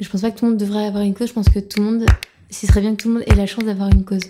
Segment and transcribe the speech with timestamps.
[0.00, 1.28] Je pense pas que tout le monde devrait avoir une cause.
[1.28, 2.06] Je pense que tout le monde,
[2.50, 4.22] ce serait bien que tout le monde ait la chance d'avoir une cause.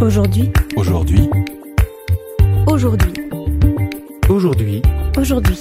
[0.00, 0.50] Aujourd'hui.
[0.76, 1.30] Aujourd'hui.
[2.66, 3.12] Aujourd'hui.
[4.28, 4.82] Aujourd'hui.
[5.16, 5.58] Aujourd'hui.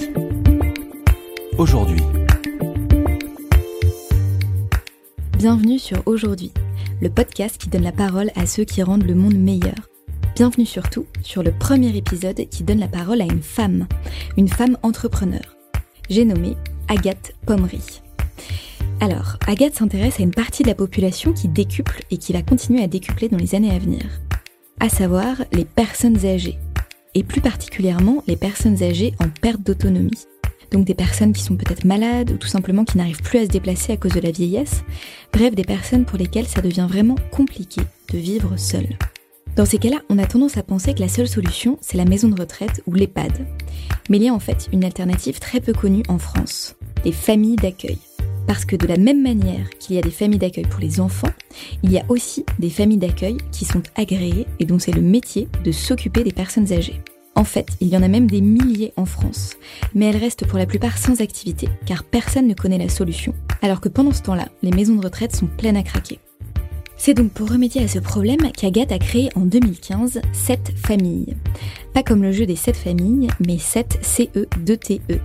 [1.57, 2.04] Aujourd'hui.
[5.38, 6.52] Bienvenue sur Aujourd'hui,
[7.02, 9.88] le podcast qui donne la parole à ceux qui rendent le monde meilleur.
[10.36, 13.88] Bienvenue surtout sur le premier épisode qui donne la parole à une femme,
[14.38, 15.41] une femme entrepreneur.
[16.09, 16.55] J'ai nommé
[16.88, 18.02] Agathe Pommery.
[19.02, 22.81] Alors, Agathe s'intéresse à une partie de la population qui décuple et qui va continuer
[22.81, 24.05] à décupler dans les années à venir,
[24.80, 26.58] à savoir les personnes âgées,
[27.16, 30.25] et plus particulièrement les personnes âgées en perte d'autonomie.
[30.72, 33.50] Donc des personnes qui sont peut-être malades ou tout simplement qui n'arrivent plus à se
[33.50, 34.84] déplacer à cause de la vieillesse,
[35.34, 37.81] bref des personnes pour lesquelles ça devient vraiment compliqué
[38.14, 38.98] de vivre seule.
[39.59, 42.30] Dans ces cas-là, on a tendance à penser que la seule solution, c'est la maison
[42.30, 43.45] de retraite ou l'EHPAD.
[44.09, 47.58] Mais il y a en fait une alternative très peu connue en France, les familles
[47.58, 47.98] d'accueil.
[48.48, 51.33] Parce que de la même manière qu'il y a des familles d'accueil pour les enfants,
[51.83, 55.50] il y a aussi des familles d'accueil qui sont agréées et dont c'est le métier
[55.66, 57.02] de s'occuper des personnes âgées.
[57.36, 59.58] En fait, il y en a même des milliers en France,
[59.94, 63.81] mais elles restent pour la plupart sans activité, car personne ne connaît la solution, alors
[63.81, 66.20] que pendant ce temps-là, les maisons de retraite sont pleines à craquer.
[67.02, 71.33] C'est donc pour remédier à ce problème qu'Agathe a créé en 2015 7 familles.
[71.94, 75.00] Pas comme le jeu des 7 familles, mais 7 CE2TE.
[75.09, 75.20] E.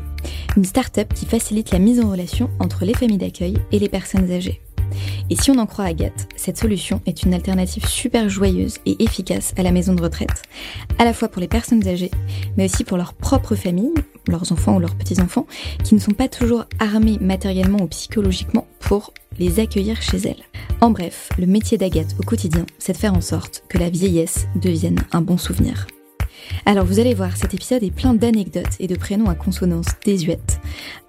[0.57, 4.31] Une start-up qui facilite la mise en relation entre les familles d'accueil et les personnes
[4.31, 4.61] âgées.
[5.31, 9.53] Et si on en croit Agathe, cette solution est une alternative super joyeuse et efficace
[9.57, 10.43] à la maison de retraite,
[10.99, 12.13] à la fois pour les personnes âgées,
[12.57, 13.95] mais aussi pour leur propre famille,
[14.29, 15.47] leurs enfants ou leurs petits-enfants,
[15.83, 20.45] qui ne sont pas toujours armés matériellement ou psychologiquement pour les accueillir chez elles.
[20.81, 24.47] En bref, le métier d'Agathe au quotidien, c'est de faire en sorte que la vieillesse
[24.57, 25.87] devienne un bon souvenir.
[26.67, 30.61] Alors vous allez voir, cet épisode est plein d'anecdotes et de prénoms à consonance désuète.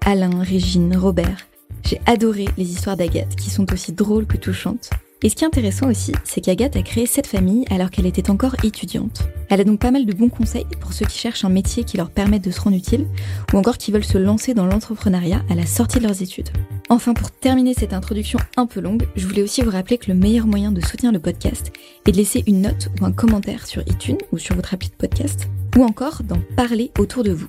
[0.04, 1.46] Alain, Régine, Robert.
[1.84, 4.90] J'ai adoré les histoires d'Agathe, qui sont aussi drôles que touchantes.
[5.26, 8.30] Et ce qui est intéressant aussi, c'est qu'Agathe a créé cette famille alors qu'elle était
[8.30, 9.24] encore étudiante.
[9.48, 11.96] Elle a donc pas mal de bons conseils pour ceux qui cherchent un métier qui
[11.96, 13.08] leur permette de se rendre utile,
[13.52, 16.50] ou encore qui veulent se lancer dans l'entrepreneuriat à la sortie de leurs études.
[16.90, 20.16] Enfin, pour terminer cette introduction un peu longue, je voulais aussi vous rappeler que le
[20.16, 21.72] meilleur moyen de soutenir le podcast
[22.06, 24.94] est de laisser une note ou un commentaire sur iTunes ou sur votre appli de
[24.94, 27.48] podcast, ou encore d'en parler autour de vous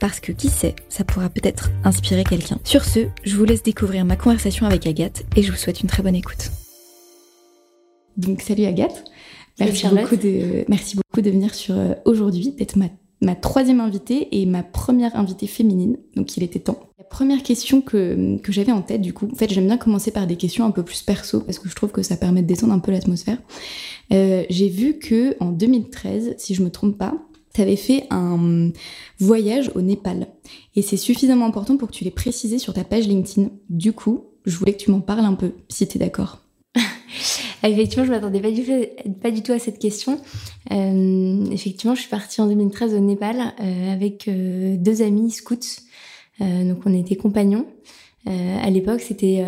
[0.00, 2.58] parce que qui sait, ça pourra peut-être inspirer quelqu'un.
[2.62, 5.88] Sur ce, je vous laisse découvrir ma conversation avec Agathe et je vous souhaite une
[5.88, 6.50] très bonne écoute.
[8.16, 9.04] Donc salut Agathe.
[9.60, 12.86] Merci beaucoup, de, merci beaucoup de venir sur euh, aujourd'hui, d'être ma,
[13.20, 15.96] ma troisième invitée et ma première invitée féminine.
[16.16, 16.80] Donc il était temps.
[16.98, 20.10] La première question que, que j'avais en tête, du coup, en fait, j'aime bien commencer
[20.10, 22.48] par des questions un peu plus perso parce que je trouve que ça permet de
[22.48, 23.38] descendre un peu l'atmosphère.
[24.12, 27.14] Euh, J'ai vu que en 2013, si je me trompe pas,
[27.54, 28.70] tu avais fait un
[29.20, 30.26] voyage au Népal.
[30.74, 33.50] Et c'est suffisamment important pour que tu l'aies précisé sur ta page LinkedIn.
[33.70, 36.40] Du coup, je voulais que tu m'en parles un peu, si tu es d'accord.
[37.66, 38.50] Effectivement, je m'attendais pas
[39.30, 40.20] du, tout, à cette question.
[40.70, 45.56] Euh, effectivement, je suis partie en 2013 au Népal euh, avec euh, deux amis scouts.
[46.40, 47.66] Euh, donc, on était compagnons.
[48.28, 49.44] Euh, à l'époque, c'était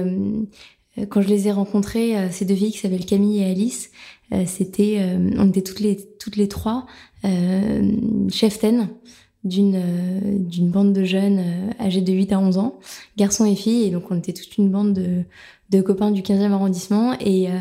[1.11, 3.91] quand je les ai rencontrés, ces deux filles qui s'appellent Camille et Alice.
[4.47, 4.99] c'était,
[5.37, 6.87] on était toutes les trois
[8.31, 8.89] cheftaines
[9.47, 9.81] d'une
[10.49, 11.43] d'une bande de jeunes
[11.81, 12.79] âgés de 8 à 11 ans,
[13.17, 15.25] garçons et filles, et donc on était toute une bande de
[15.71, 17.15] de copains du 15e arrondissement.
[17.21, 17.53] Et euh,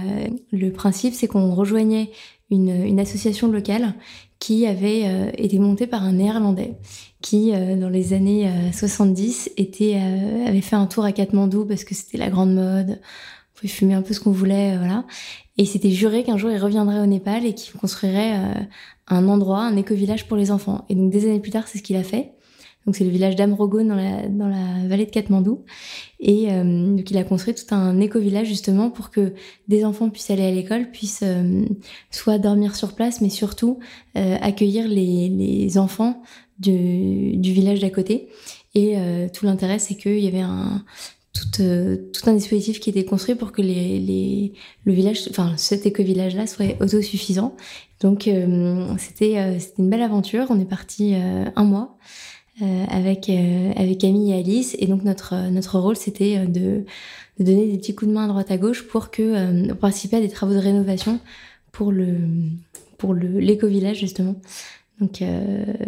[0.51, 2.11] le principe, c'est qu'on rejoignait
[2.51, 3.93] une, une, association locale
[4.39, 6.75] qui avait euh, été montée par un néerlandais
[7.21, 9.99] qui, euh, dans les années 70, était,
[10.45, 12.99] avait fait un tour à Katmandou parce que c'était la grande mode.
[12.99, 15.05] On pouvait fumer un peu ce qu'on voulait, voilà.
[15.57, 18.33] Et c'était juré qu'un jour il reviendrait au Népal et qu'il construirait
[19.07, 20.85] un endroit, un éco-village pour les enfants.
[20.89, 22.33] Et donc des années plus tard, c'est ce qu'il a fait.
[22.85, 25.63] Donc c'est le village d'Amrogo dans la, dans la vallée de Katmandou.
[26.19, 29.33] Et euh, donc il a construit tout un éco-village justement pour que
[29.67, 31.65] des enfants puissent aller à l'école, puissent euh,
[32.11, 33.79] soit dormir sur place, mais surtout
[34.17, 36.21] euh, accueillir les, les enfants
[36.59, 38.29] du, du village d'à côté.
[38.75, 40.83] Et euh, tout l'intérêt, c'est qu'il y avait un
[41.35, 41.61] tout,
[42.13, 44.53] tout un dispositif qui était construit pour que les, les
[44.85, 47.55] le village, enfin cet éco-village-là soit autosuffisant.
[47.99, 48.29] Donc
[48.97, 50.47] c'était c'était une belle aventure.
[50.49, 51.97] On est parti un mois.
[52.61, 56.85] Euh, avec euh, avec Camille et Alice et donc notre notre rôle c'était euh, de,
[57.37, 60.15] de, donner des petits coups de main à droite à gauche pour que pour participer
[60.15, 61.19] à des travaux de rénovation
[61.73, 62.15] pour le
[62.97, 64.37] pour le l'éco village justement
[65.01, 65.21] donc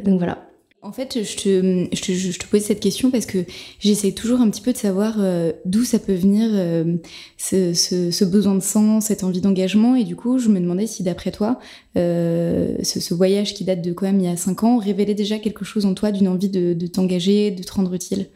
[0.04, 0.47] donc voilà
[0.88, 3.40] En fait, je te, je, posais cette question parce que
[3.78, 6.96] j'essaie toujours un petit peu de savoir euh, d'où ça peut venir euh,
[7.38, 9.98] ce, besoin de sens, cette envie d'engagement.
[9.98, 11.60] Et du coup, je me demandais si d'après toi,
[11.98, 15.40] euh, ce, voyage qui date de quand même il y a cinq ans révélait déjà
[15.40, 18.28] quelque chose en toi d'une envie de, t'engager, de te rendre utile?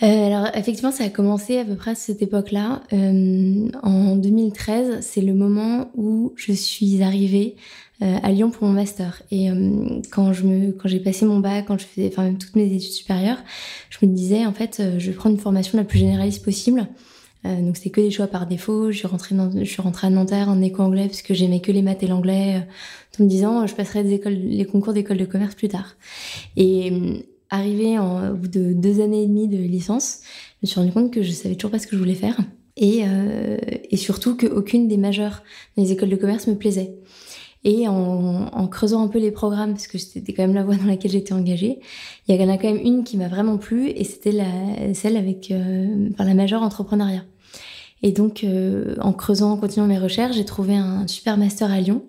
[0.00, 2.82] Alors effectivement, ça a commencé à peu près à cette époque-là.
[2.90, 7.54] En 2013, c'est le moment où je suis arrivée
[8.00, 9.22] à Lyon pour mon master.
[9.30, 12.38] Et euh, quand je me, quand j'ai passé mon bac, quand je faisais, enfin même
[12.38, 13.38] toutes mes études supérieures,
[13.90, 16.86] je me disais en fait, euh, je vais prendre une formation la plus généraliste possible.
[17.44, 18.90] donc c'était que des choix par défaut.
[18.90, 21.72] Je suis rentrée, dans, je suis rentrée à Nanterre en éco-anglais parce que j'aimais que
[21.72, 22.66] les maths et l'anglais,
[23.18, 25.96] en me disant je passerai des écoles, les concours d'école de commerce plus tard.
[26.56, 26.92] Et
[27.50, 30.20] arrivé en, au bout de deux années et demie de licence,
[30.62, 32.38] je me suis rendu compte que je savais toujours pas ce que je voulais faire.
[32.76, 33.56] Et, euh,
[33.90, 35.44] et surtout qu'aucune des majeures
[35.76, 36.96] les écoles de commerce me plaisait.
[37.64, 40.76] Et en, en, creusant un peu les programmes, parce que c'était quand même la voie
[40.76, 41.80] dans laquelle j'étais engagée,
[42.28, 44.38] il y en a quand même une qui m'a vraiment plu, et c'était
[44.92, 47.24] celle avec euh, la majeure entrepreneuriat.
[48.04, 51.80] Et donc, euh, en creusant, en continuant mes recherches, j'ai trouvé un super master à
[51.80, 52.04] Lyon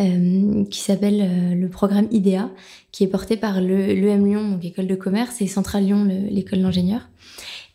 [0.00, 2.48] euh, qui s'appelle euh, le programme IDEA,
[2.90, 7.02] qui est porté par l'EM Lyon, donc école de commerce, et Central Lyon, l'école d'ingénieur.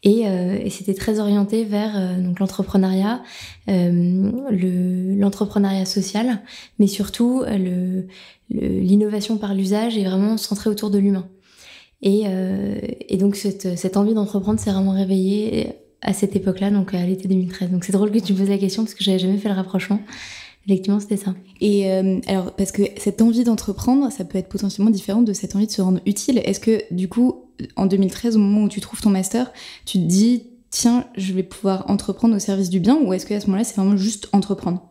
[0.03, 3.21] Et, euh, et c'était très orienté vers euh, donc l'entrepreneuriat,
[3.69, 4.31] euh,
[5.15, 6.41] l'entrepreneuriat social,
[6.79, 8.01] mais surtout euh,
[8.49, 11.27] l'innovation par l'usage est vraiment centrée autour de l'humain.
[12.03, 12.23] Et,
[13.09, 15.67] et, donc cette, cette envie d'entreprendre s'est vraiment réveillée
[16.01, 17.69] à cette époque-là, donc à l'été 2013.
[17.69, 19.53] Donc c'est drôle que tu me poses la question parce que j'avais jamais fait le
[19.53, 19.99] rapprochement.
[20.67, 21.33] Effectivement, c'était ça.
[21.59, 25.55] Et euh, alors, parce que cette envie d'entreprendre, ça peut être potentiellement différent de cette
[25.55, 26.39] envie de se rendre utile.
[26.45, 29.51] Est-ce que, du coup, en 2013, au moment où tu trouves ton master,
[29.85, 33.39] tu te dis, tiens, je vais pouvoir entreprendre au service du bien, ou est-ce qu'à
[33.39, 34.87] ce, ce moment-là, c'est vraiment juste entreprendre?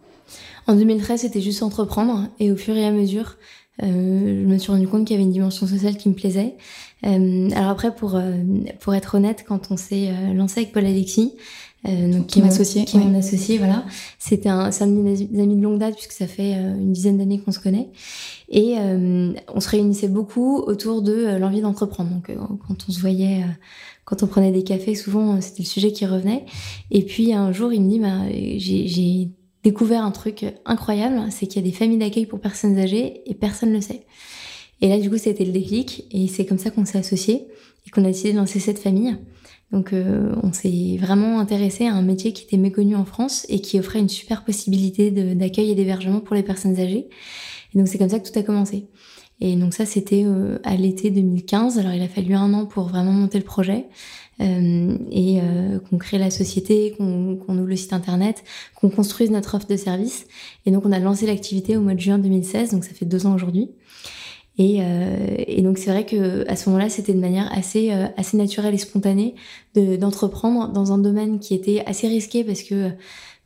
[0.67, 3.37] En 2013, c'était juste entreprendre, et au fur et à mesure,
[3.83, 6.57] euh, je me suis rendu compte qu'il y avait une dimension sociale qui me plaisait.
[7.07, 8.33] Euh, alors après, pour, euh,
[8.81, 11.33] pour être honnête, quand on s'est lancé avec Paul Alexis,
[11.85, 13.87] donc qui, associé, qui mon associé, voilà.
[14.19, 17.17] C'était un, c'est un de mes amis de longue date puisque ça fait une dizaine
[17.17, 17.89] d'années qu'on se connaît.
[18.51, 22.11] Et euh, on se réunissait beaucoup autour de euh, l'envie d'entreprendre.
[22.11, 22.31] Donc
[22.67, 23.45] quand on se voyait,
[24.05, 26.45] quand on prenait des cafés, souvent c'était le sujet qui revenait.
[26.91, 28.23] Et puis un jour, il me dit, bah,
[28.59, 29.31] j'ai,
[29.63, 33.35] découvert un truc incroyable, c'est qu'il y a des familles d'accueil pour personnes âgées et
[33.35, 34.07] personne ne le sait.
[34.81, 37.47] Et là, du coup, c'était le déclic et c'est comme ça qu'on s'est associés
[37.87, 39.19] et qu'on a décidé de lancer cette famille.
[39.73, 43.61] Donc euh, on s'est vraiment intéressé à un métier qui était méconnu en France et
[43.61, 47.09] qui offrait une super possibilité d'accueil et d'hébergement pour les personnes âgées.
[47.75, 48.87] Et donc c'est comme ça que tout a commencé.
[49.41, 51.79] Et donc ça c'était euh, à l'été 2015.
[51.79, 53.87] Alors il a fallu un an pour vraiment monter le projet
[54.41, 58.43] euh, et euh, qu'on crée la société, qu'on ouvre le site internet,
[58.75, 60.27] qu'on construise notre offre de service.
[60.67, 62.73] Et donc on a lancé l'activité au mois de juin 2016.
[62.73, 63.71] Donc ça fait deux ans aujourd'hui.
[64.59, 68.07] Et, euh, et, donc c'est vrai que à ce moment-là, c'était de manière assez euh,
[68.19, 69.35] assez naturelle et spontanée
[69.75, 72.91] d'entreprendre dans un domaine qui était assez risqué parce que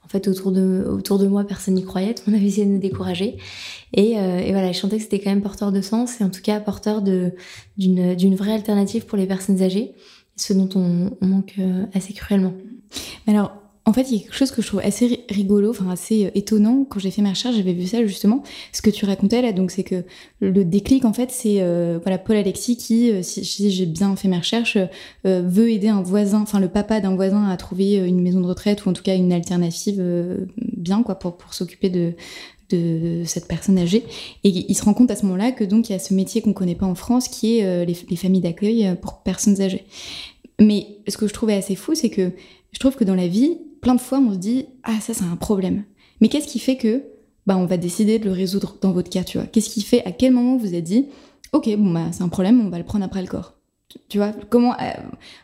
[0.05, 2.79] en fait autour de autour de moi personne n'y croyait, on avait essayé de me
[2.79, 3.39] décourager.
[3.93, 6.31] Et, euh, et voilà, je sentais que c'était quand même porteur de sens et en
[6.31, 9.93] tout cas porteur d'une vraie alternative pour les personnes âgées,
[10.37, 12.55] ce dont on, on manque euh, assez cruellement.
[13.27, 13.53] Alors
[13.87, 16.31] en fait, il y a quelque chose que je trouve assez rigolo, enfin assez euh,
[16.35, 16.87] étonnant.
[16.89, 18.43] Quand j'ai fait ma recherche, j'avais vu ça justement.
[18.73, 20.05] Ce que tu racontais là, donc c'est que
[20.41, 24.29] le déclic, en fait, c'est euh, voilà Paul Alexis qui, euh, si, j'ai bien fait
[24.29, 24.79] mes recherches,
[25.25, 28.87] veut aider un voisin, enfin le papa d'un voisin à trouver une maison de retraite
[28.87, 30.03] ou en tout cas une alternative
[30.57, 32.15] bien quoi pour pour s'occuper de
[32.71, 34.05] de cette personne âgée.
[34.45, 36.41] Et il se rend compte à ce moment-là que donc il y a ce métier
[36.41, 39.85] qu'on connaît pas en France qui est les, les familles d'accueil pour personnes âgées.
[40.61, 42.33] Mais ce que je trouvais assez fou, c'est que
[42.73, 45.25] je trouve que dans la vie, plein de fois, on se dit ah ça c'est
[45.25, 45.85] un problème.
[46.21, 47.05] Mais qu'est-ce qui fait que
[47.47, 49.47] bah on va décider de le résoudre dans votre cas, tu vois?
[49.47, 51.07] Qu'est-ce qui fait à quel moment vous avez dit
[51.53, 53.53] ok bon bah c'est un problème, on va le prendre après le corps?
[54.09, 54.91] Tu vois comment euh,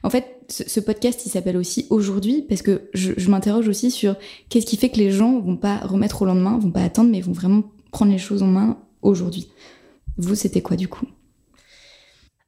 [0.03, 4.17] En fait, ce, podcast il s'appelle aussi aujourd'hui parce que je, je m'interroge aussi sur
[4.49, 7.21] qu'est-ce qui fait que les gens vont pas remettre au lendemain, vont pas attendre, mais
[7.21, 9.49] vont vraiment prendre les choses en main aujourd'hui.
[10.17, 11.07] Vous, c'était quoi du coup?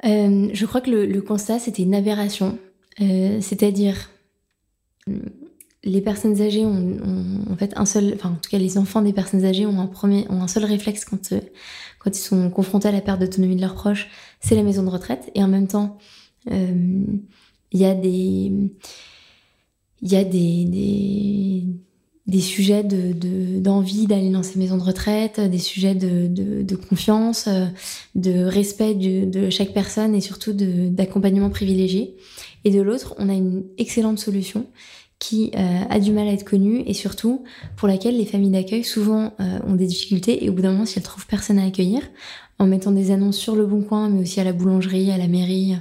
[0.07, 2.59] Euh, Je crois que le, le constat c'était une aberration,
[3.01, 4.09] euh, c'est-à-dire
[5.85, 6.99] les personnes âgées ont,
[7.51, 9.87] en fait un seul, enfin en tout cas les enfants des personnes âgées ont un
[9.87, 11.41] premier, ont un seul réflexe quand euh,
[12.07, 14.09] ils sont confrontés à la perte d'autonomie de leurs proches,
[14.41, 15.31] c'est la maison de retraite.
[15.35, 15.99] Et en même temps,
[16.51, 17.05] euh,
[17.73, 18.53] il y a des
[20.05, 21.65] il y a des, des,
[22.27, 27.49] des sujets de d'envie d'aller dans ces maisons de retraite, des sujets de, de, confiance,
[28.17, 32.17] de respect de chaque personne et surtout d'accompagnement privilégié.
[32.65, 34.67] Et de l'autre, on a une excellente solution
[35.23, 37.45] qui euh, a du mal à être connue et surtout
[37.77, 40.85] pour laquelle les familles d'accueil souvent euh, ont des difficultés et au bout d'un moment
[40.85, 42.03] si elles trouvent personne à accueillir
[42.59, 45.29] en mettant des annonces sur le bon coin, mais aussi à la boulangerie, à la
[45.29, 45.77] mairie,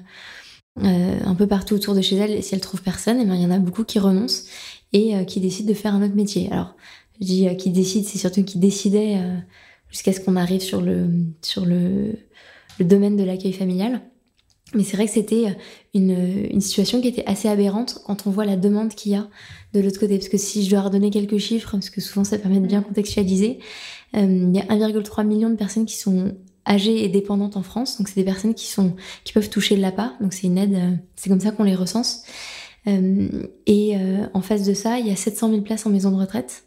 [0.84, 2.32] euh, un peu partout autour de chez elle.
[2.32, 4.46] Et si elle trouve personne, et eh bien, il y en a beaucoup qui renoncent
[4.94, 6.52] et qui décident de faire un autre métier.
[6.52, 6.76] Alors,
[7.20, 9.20] je dis qui décident, c'est surtout qui décidaient
[9.90, 11.08] jusqu'à ce qu'on arrive sur le,
[11.42, 12.14] sur le
[12.80, 14.02] domaine de l'accueil familial.
[14.74, 15.58] Mais c'est vrai que c'était
[15.94, 19.28] une, une, situation qui était assez aberrante quand on voit la demande qu'il y a
[19.74, 20.18] de l'autre côté.
[20.18, 22.82] Parce que si je dois redonner quelques chiffres, parce que souvent ça permet de bien
[22.82, 23.60] contextualiser,
[24.16, 26.34] euh, il y a 1,3 million de personnes qui sont
[26.66, 27.98] âgées et dépendantes en France.
[27.98, 30.14] Donc c'est des personnes qui sont qui peuvent toucher le l'APA.
[30.22, 32.24] Donc c'est une aide, euh, c'est comme ça qu'on les recense.
[32.88, 36.12] Euh, et euh, en face de ça, il y a 700 000 places en maison
[36.12, 36.64] de retraite.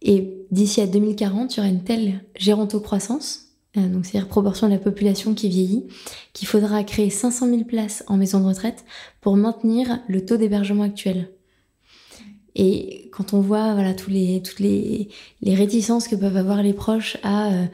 [0.00, 3.47] Et d'ici à 2040, il y aura une telle gérontocroissance euh,
[3.86, 5.84] donc c'est-à-dire proportion de la population qui vieillit,
[6.32, 8.84] qu'il faudra créer 500 000 places en maison de retraite
[9.20, 11.30] pour maintenir le taux d'hébergement actuel.
[12.54, 15.08] Et quand on voit toutes les,
[15.42, 17.66] les réticences que peuvent avoir les proches à euh,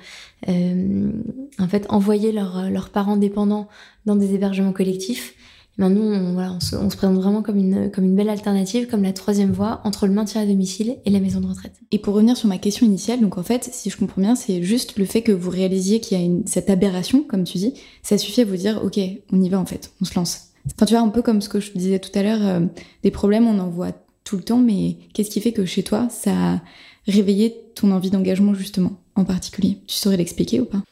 [0.48, 1.10] euh,
[1.58, 3.68] en fait envoyer leurs parents dépendants
[4.04, 5.34] dans des hébergements collectifs,
[5.76, 9.02] ben nous, on, voilà, on, se, présente vraiment comme une, comme une belle alternative, comme
[9.02, 11.74] la troisième voie entre le maintien à domicile et la maison de retraite.
[11.90, 14.62] Et pour revenir sur ma question initiale, donc en fait, si je comprends bien, c'est
[14.62, 18.18] juste le fait que vous réalisiez qu'il y a cette aberration, comme tu dis, ça
[18.18, 19.00] suffit à vous dire, ok,
[19.32, 20.50] on y va en fait, on se lance.
[20.66, 22.60] Enfin, tu vois, un peu comme ce que je disais tout à l'heure, euh,
[23.02, 26.08] des problèmes, on en voit tout le temps, mais qu'est-ce qui fait que chez toi,
[26.08, 26.60] ça a
[27.06, 29.78] réveillé ton envie d'engagement justement, en particulier?
[29.86, 30.82] Tu saurais l'expliquer ou pas?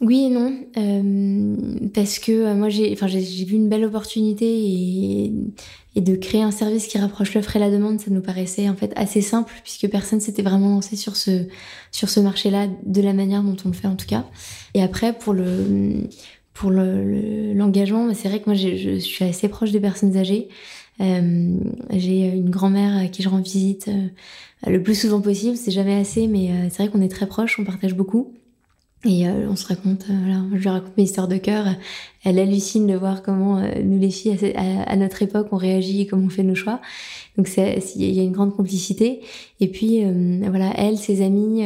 [0.00, 1.56] Oui et non, euh,
[1.92, 5.30] parce que euh, moi j'ai, enfin j'ai, vu une belle opportunité et,
[5.94, 8.76] et, de créer un service qui rapproche l'offre et la demande, ça nous paraissait en
[8.76, 11.44] fait assez simple puisque personne s'était vraiment lancé sur ce
[11.92, 14.24] sur ce marché-là de la manière dont on le fait en tout cas.
[14.72, 16.08] Et après pour le
[16.54, 20.48] pour le, l'engagement, bah, c'est vrai que moi je suis assez proche des personnes âgées.
[21.00, 21.58] Euh,
[21.90, 23.90] j'ai une grand-mère à qui je rends visite
[24.66, 27.64] le plus souvent possible, c'est jamais assez, mais c'est vrai qu'on est très proches, on
[27.64, 28.32] partage beaucoup.
[29.06, 31.64] Et euh, on se raconte, euh, voilà, je lui raconte mes histoires de cœur.
[32.22, 36.06] Elle hallucine de voir comment euh, nous les filles à, notre époque on réagit et
[36.06, 36.82] comment on fait nos choix.
[37.38, 39.22] Donc il y a une grande complicité.
[39.60, 40.02] Et puis
[40.42, 41.64] voilà, elle, ses amis,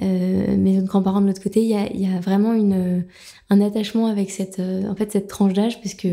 [0.00, 3.04] mes autres grands-parents de l'autre côté, il y a, y a, vraiment une
[3.48, 6.08] un attachement avec cette en fait cette tranche d'âge parce que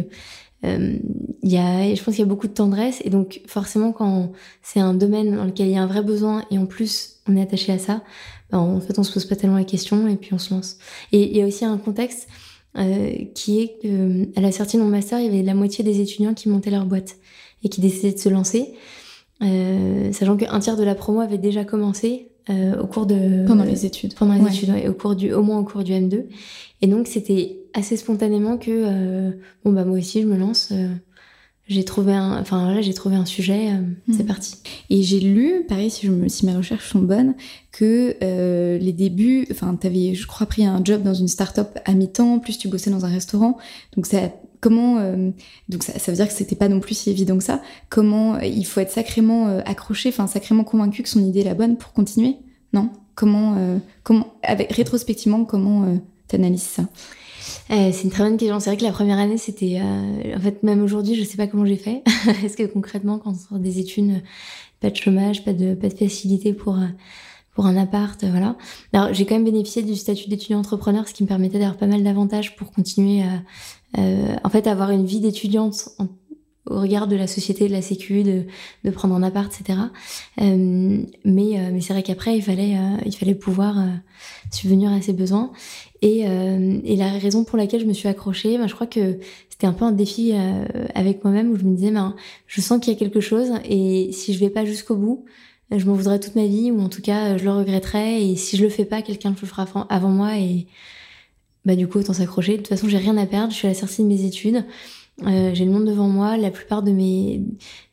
[0.64, 1.02] il
[1.44, 4.32] y a, je pense qu'il y a beaucoup de tendresse et donc forcément quand
[4.64, 7.36] c'est un domaine dans lequel il y a un vrai besoin et en plus on
[7.36, 8.02] est attaché à ça,
[8.52, 10.78] ben, en fait, on se pose pas tellement la question et puis on se lance.
[11.12, 12.28] Et il y a aussi un contexte
[12.78, 15.54] euh, qui est que, euh, à la sortie de mon master, il y avait la
[15.54, 17.18] moitié des étudiants qui montaient leur boîte
[17.64, 18.74] et qui décidaient de se lancer,
[19.42, 23.64] euh, sachant qu'un tiers de la promo avait déjà commencé euh, au cours de pendant
[23.64, 26.26] les études, pendant les études, ouais, au cours du, au moins au cours du M2.
[26.82, 29.32] Et donc c'était assez spontanément que euh,
[29.64, 30.72] bon bah moi aussi je me lance
[31.68, 34.56] j'ai trouvé un, enfin voilà, j'ai trouvé un sujet, euh, c'est parti.
[34.90, 37.36] Et j'ai lu, pareil si, je me, si mes recherches sont bonnes,
[37.74, 41.94] que euh, les débuts, enfin t'avais, je crois, pris un job dans une start-up à
[41.94, 43.58] mi-temps, plus tu bossais dans un restaurant,
[43.96, 45.32] donc ça, comment, euh,
[45.70, 47.62] donc ça, ça, veut dire que c'était pas non plus si évident que ça.
[47.90, 51.54] Comment il faut être sacrément euh, accroché, enfin sacrément convaincu que son idée est la
[51.54, 52.38] bonne pour continuer,
[52.74, 52.90] non?
[53.16, 56.84] Comment, euh, comment, avec rétrospectivement, comment t'analyses ça?
[57.72, 58.60] Euh, c'est une très bonne question.
[58.60, 59.80] C'est vrai que la première année, c'était.
[59.82, 62.04] Euh, en fait, même aujourd'hui, je sais pas comment j'ai fait.
[62.44, 64.22] Est-ce que concrètement, quand on sort des études,
[64.80, 66.88] pas de chômage, pas de, pas de facilité pour, euh,
[67.56, 68.56] pour un appart, voilà.
[68.94, 71.88] Alors, j'ai quand même bénéficié du statut d'étudiant entrepreneur, ce qui me permettait d'avoir pas
[71.88, 73.42] mal d'avantages pour continuer à.
[73.98, 75.90] En fait, avoir une vie d'étudiante
[76.70, 79.80] au regard de la société, de la sécu, de, prendre un appart, etc.
[80.42, 83.76] Euh, mais mais c'est vrai qu'après il fallait pouvoir
[84.52, 85.52] subvenir à ses besoins.
[86.02, 89.18] Et, euh, et, la raison pour laquelle je me suis accrochée, ben, je crois que
[89.50, 92.80] c'était un peu un défi euh, avec moi-même où je me disais, ben, je sens
[92.80, 95.26] qu'il y a quelque chose et si je vais pas jusqu'au bout,
[95.76, 98.58] je m'en voudrais toute ma vie ou en tout cas je le regretterais et si
[98.58, 100.68] je le fais pas, quelqu'un le fera avant moi et
[101.68, 102.54] bah du coup autant s'accrocher.
[102.54, 103.52] De toute façon, j'ai rien à perdre.
[103.52, 104.64] Je suis à la sortie de mes études.
[105.26, 106.38] Euh, j'ai le monde devant moi.
[106.38, 107.42] La plupart de mes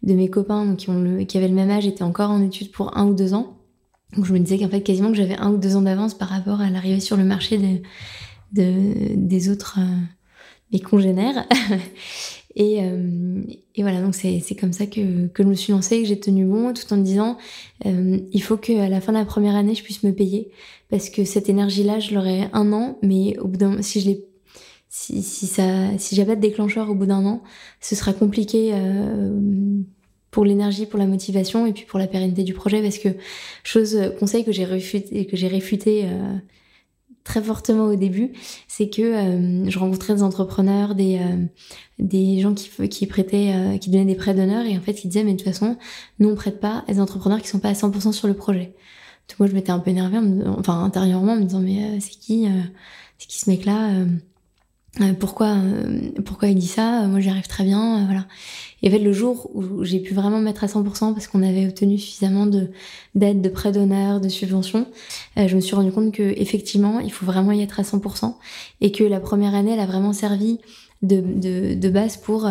[0.04, 2.96] de mes copains qui ont qui avaient le même âge étaient encore en études pour
[2.96, 3.58] un ou deux ans.
[4.14, 6.28] Donc je me disais qu'en fait quasiment que j'avais un ou deux ans d'avance par
[6.28, 10.00] rapport à l'arrivée sur le marché de des autres euh,
[10.72, 11.44] mes congénères.
[12.56, 13.42] et, euh,
[13.74, 16.44] et, voilà, donc c'est comme ça que, que je me suis lancée, que j'ai tenu
[16.44, 17.36] bon, tout en me disant
[17.86, 20.50] euh, il faut qu'à la fin de la première année, je puisse me payer.
[20.90, 24.24] Parce que cette énergie-là, je l'aurai un an, mais au bout d'un si je l'ai
[24.88, 27.42] si, si ça si j'ai pas de déclencheur au bout d'un an,
[27.80, 29.80] ce sera compliqué euh,
[30.30, 33.08] pour l'énergie, pour la motivation et puis pour la pérennité du projet parce que
[33.64, 36.36] chose euh, conseil que j'ai réfuté que j'ai réfuté euh,
[37.24, 38.32] très fortement au début,
[38.68, 41.20] c'est que euh, je rencontrais des entrepreneurs, des
[41.98, 45.24] des gens qui qui prêtaient qui donnaient des prêts d'honneur et en fait ils disaient
[45.24, 45.76] mais de toute façon,
[46.18, 48.74] nous on prête pas à des entrepreneurs qui sont pas à 100% sur le projet.
[49.28, 50.18] Donc moi, je m'étais un peu énervée,
[50.58, 52.46] enfin intérieurement, en me disant mais c'est qui,
[53.18, 54.04] c'est qui ce mec-là
[55.18, 55.56] pourquoi
[56.24, 57.06] pourquoi il dit ça?
[57.08, 58.26] Moi j'y arrive très bien voilà
[58.82, 61.66] et en fait le jour où j'ai pu vraiment mettre à 100% parce qu'on avait
[61.66, 62.70] obtenu suffisamment de
[63.14, 64.86] d'aide de prêts d'honneur de subventions
[65.36, 68.34] je me suis rendu compte que effectivement il faut vraiment y être à 100%
[68.80, 70.58] et que la première année elle a vraiment servi
[71.02, 72.48] de, de, de base pour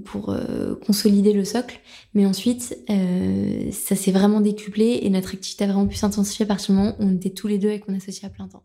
[0.00, 1.80] pour euh, consolider le socle.
[2.14, 6.48] Mais ensuite, euh, ça s'est vraiment décuplé et notre activité a vraiment pu s'intensifier à
[6.48, 8.64] partir du moment où on était tous les deux et qu'on associait à plein temps.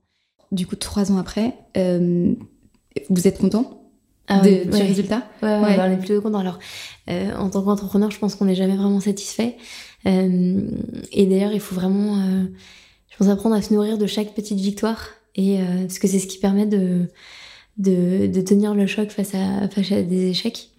[0.51, 2.33] Du coup, trois ans après, euh,
[3.09, 3.75] vous êtes content
[4.27, 5.23] ah du résultat?
[5.41, 6.37] Ouais, ouais, on est plutôt content.
[6.37, 6.59] Alors,
[7.07, 9.57] en tant qu'entrepreneur, je pense qu'on n'est jamais vraiment satisfait.
[10.05, 12.23] et d'ailleurs, il faut vraiment,
[13.09, 15.09] je pense, apprendre à se nourrir de chaque petite victoire.
[15.33, 17.07] Et parce que c'est ce qui permet de,
[17.79, 20.69] de, de tenir le choc face à, face à des échecs.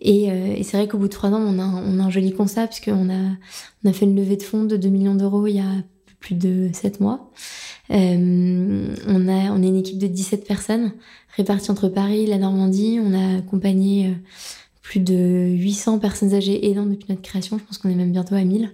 [0.00, 2.10] Et, euh, et c'est vrai qu'au bout de trois ans, on a, on a un
[2.10, 3.36] joli constat, puisqu'on a,
[3.84, 5.82] on a fait une levée de fonds de 2 millions d'euros il y a
[6.32, 7.30] de 7 mois.
[7.90, 10.92] Euh, on, a, est une équipe de 17 personnes
[11.36, 12.98] réparties entre Paris et la Normandie.
[13.02, 14.12] On a accompagné euh,
[14.80, 17.58] plus de 800 personnes âgées aidant depuis notre création.
[17.58, 18.70] Je pense qu'on est même bientôt à 1000.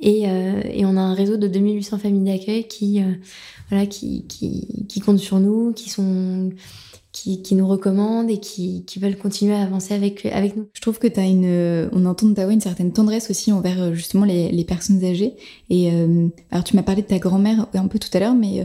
[0.00, 3.02] Et, euh, et on a un réseau de 2800 familles d'accueil qui,
[3.68, 6.52] voilà, qui, qui, qui comptent sur nous, qui sont
[7.18, 10.68] qui, qui, nous recommandent et qui, qui, veulent continuer à avancer avec, avec nous.
[10.72, 13.50] Je trouve que tu as une, on entend de ta voix une certaine tendresse aussi
[13.50, 15.34] envers euh, justement les, les personnes âgées.
[15.68, 18.60] Et euh, alors tu m'as parlé de ta grand-mère un peu tout à l'heure, mais
[18.60, 18.64] euh,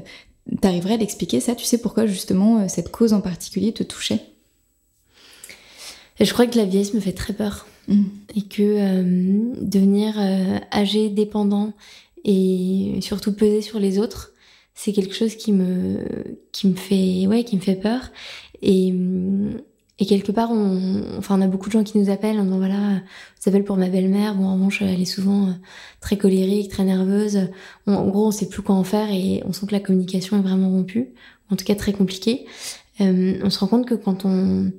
[0.61, 1.55] tu arriverais à l'expliquer ça?
[1.55, 4.21] Tu sais pourquoi justement euh, cette cause en particulier te touchait?
[6.19, 8.03] Je crois que la vieillesse me fait très peur mmh.
[8.35, 10.13] et que devenir
[10.71, 11.73] âgé, dépendant
[12.23, 14.32] et surtout peser sur les autres,
[14.75, 15.99] c'est quelque chose qui me
[16.51, 18.11] qui me fait ouais qui me fait peur.
[18.61, 18.93] Et
[19.99, 22.57] et quelque part on enfin on a beaucoup de gens qui nous appellent en disant
[22.57, 23.01] voilà
[23.39, 24.35] ça appelle pour ma belle-mère.
[24.35, 25.51] Bon en revanche elle est souvent euh,
[26.01, 27.49] très colérique très nerveuse.
[27.85, 30.41] En gros on sait plus quoi en faire et on sent que la communication est
[30.41, 31.13] vraiment rompue
[31.51, 32.45] en tout cas très compliquée.
[33.01, 34.71] Euh, on se rend compte que quand on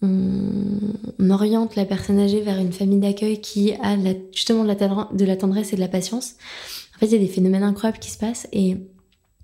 [0.00, 3.96] on, oriente la personne âgée vers une famille d'accueil qui a
[4.32, 4.74] justement de la,
[5.12, 6.36] de la tendresse et de la patience
[6.94, 8.76] en fait il y a des phénomènes incroyables qui se passent et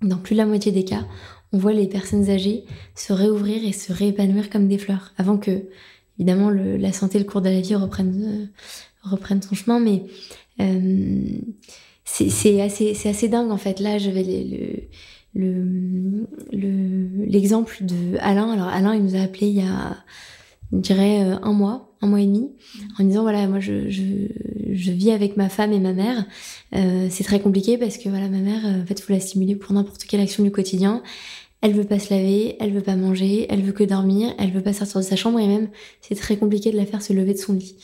[0.07, 1.05] dans plus de la moitié des cas,
[1.51, 5.63] on voit les personnes âgées se réouvrir et se réépanouir comme des fleurs, avant que,
[6.17, 8.51] évidemment, la santé, le cours de la vie reprenne,
[9.05, 9.79] euh, son chemin.
[9.79, 10.03] Mais
[10.61, 11.21] euh,
[12.03, 13.79] c'est assez, assez dingue, en fait.
[13.79, 14.23] Là, j'avais
[15.33, 16.27] le,
[17.25, 18.51] l'exemple le, de Alain.
[18.51, 19.97] Alors, Alain, il nous a appelé il y a,
[20.71, 22.51] je dirais, euh, un mois un mois et demi
[22.99, 24.03] en disant voilà moi je, je,
[24.71, 26.25] je vis avec ma femme et ma mère.
[26.75, 29.55] Euh, c'est très compliqué parce que voilà ma mère euh, en fait faut la stimuler
[29.55, 31.01] pour n'importe quelle action du quotidien.
[31.61, 34.61] Elle veut pas se laver elle veut pas manger elle veut que dormir elle veut
[34.61, 35.69] pas sortir de sa chambre et même
[36.01, 37.75] c'est très compliqué de la faire se lever de son lit.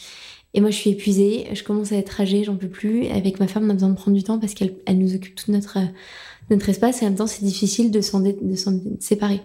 [0.54, 3.08] Et moi je suis épuisée je commence à être âgée j'en peux plus.
[3.08, 5.36] Avec ma femme on a besoin de prendre du temps parce qu'elle elle nous occupe
[5.36, 5.80] tout notre
[6.50, 9.42] notre espace et en même temps c'est difficile de s'en de s'en séparer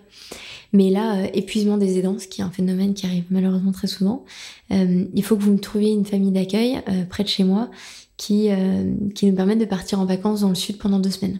[0.77, 3.87] mais là, euh, épuisement des aidants, ce qui est un phénomène qui arrive malheureusement très
[3.87, 4.27] souvent,
[4.73, 7.71] euh, il faut que vous me trouviez une famille d'accueil euh, près de chez moi
[8.19, 11.39] qui, nous permette de partir en vacances dans le sud pendant deux semaines.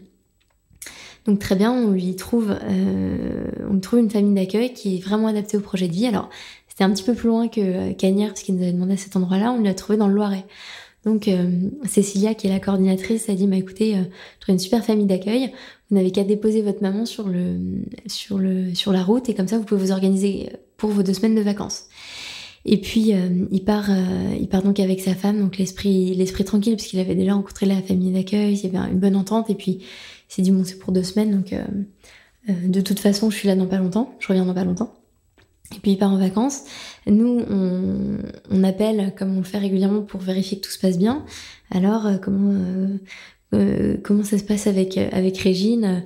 [1.25, 2.55] Donc très bien, on lui trouve,
[3.81, 6.05] trouve une famille d'accueil qui est vraiment adaptée au projet de vie.
[6.05, 6.29] Alors
[6.67, 9.15] c'était un petit peu plus loin que Cagnères parce qu'il nous avait demandé à cet
[9.15, 9.51] endroit-là.
[9.51, 10.45] On l'a trouvé dans le Loiret.
[11.03, 11.29] Donc
[11.85, 14.01] Cécilia, qui est la coordinatrice, a dit bah écoutez, euh,
[14.45, 15.53] je une super famille d'accueil.
[15.89, 17.57] Vous n'avez qu'à déposer votre maman sur le
[18.07, 21.13] sur le sur la route et comme ça vous pouvez vous organiser pour vos deux
[21.13, 21.85] semaines de vacances.
[22.65, 26.75] Et puis euh, il part euh, il part donc avec sa femme donc l'esprit tranquille
[26.75, 29.55] parce qu'il avait déjà rencontré la famille d'accueil, il y avait une bonne entente et
[29.55, 31.63] puis il s'est dit bon c'est pour deux semaines donc euh,
[32.67, 34.93] de toute façon je suis là dans pas longtemps, je reviens dans pas longtemps.
[35.75, 36.63] Et puis il part en vacances.
[37.07, 38.19] Nous, on,
[38.49, 41.25] on, appelle comme on le fait régulièrement pour vérifier que tout se passe bien.
[41.71, 42.53] Alors, comment
[43.53, 46.03] euh, comment ça se passe avec avec Régine?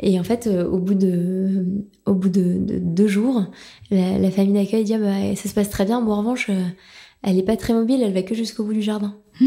[0.00, 1.64] Et en fait euh, au bout de
[2.06, 3.44] au bout de, deux jours
[3.90, 6.02] la, famille d'accueil dit ah bah, ça se passe très bien.
[6.02, 6.64] Bon en revanche euh,
[7.22, 9.14] elle est pas très mobile elle va que jusqu'au bout du jardin.
[9.40, 9.46] Mmh.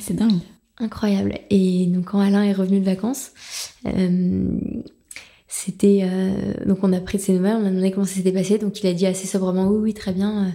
[0.00, 0.40] c'est dingue.
[0.78, 1.38] Incroyable.
[1.50, 3.30] Et donc quand Alain est revenu de vacances
[5.46, 6.08] c'était
[6.66, 8.58] donc on a pris de ses nouvelles on a demandé comment ça s'était passé.
[8.58, 10.48] Donc il a dit assez sobrement oui oui très bien.
[10.48, 10.52] Et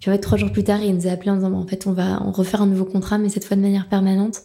[0.00, 1.86] puis en fait trois jours plus tard il nous a appelé en disant en fait
[1.86, 4.42] on va on refaire un nouveau contrat mais cette fois de manière permanente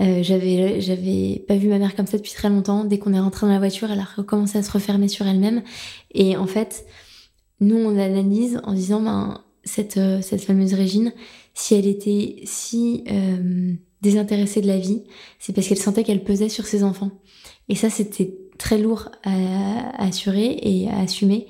[0.00, 2.84] euh, j'avais j'avais pas vu ma mère comme ça depuis très longtemps.
[2.84, 5.62] Dès qu'on est rentré dans la voiture, elle a recommencé à se refermer sur elle-même.
[6.12, 6.86] Et en fait,
[7.60, 11.12] nous on analyse en disant ben cette euh, cette fameuse Régine,
[11.54, 15.02] si elle était si euh, désintéressée de la vie,
[15.40, 17.10] c'est parce qu'elle sentait qu'elle pesait sur ses enfants.
[17.68, 21.48] Et ça c'était très lourd à, assurer et à assumer.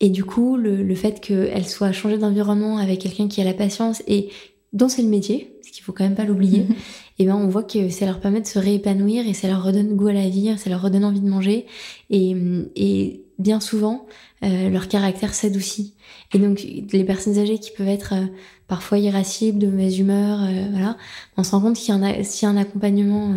[0.00, 3.54] Et du coup, le, le fait qu'elle soit changée d'environnement avec quelqu'un qui a la
[3.54, 4.30] patience et
[4.72, 6.66] dont c'est le métier, parce qu'il faut quand même pas l'oublier,
[7.18, 9.94] et ben on voit que ça leur permet de se réépanouir et ça leur redonne
[9.94, 11.66] goût à la vie, ça leur redonne envie de manger
[12.10, 12.34] et,
[12.76, 14.06] et bien souvent
[14.44, 15.94] euh, leur caractère s'adoucit.
[16.32, 18.26] Et donc les personnes âgées qui peuvent être euh,
[18.66, 20.96] parfois irascibles, de mauvaise humeur, euh, voilà,
[21.36, 23.34] on se rend compte qu'il y, a, s'il y a un accompagnement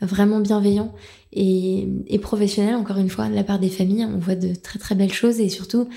[0.00, 0.94] vraiment bienveillant
[1.32, 4.78] et, et, professionnel, encore une fois, de la part des familles, on voit de très
[4.78, 5.88] très belles choses et surtout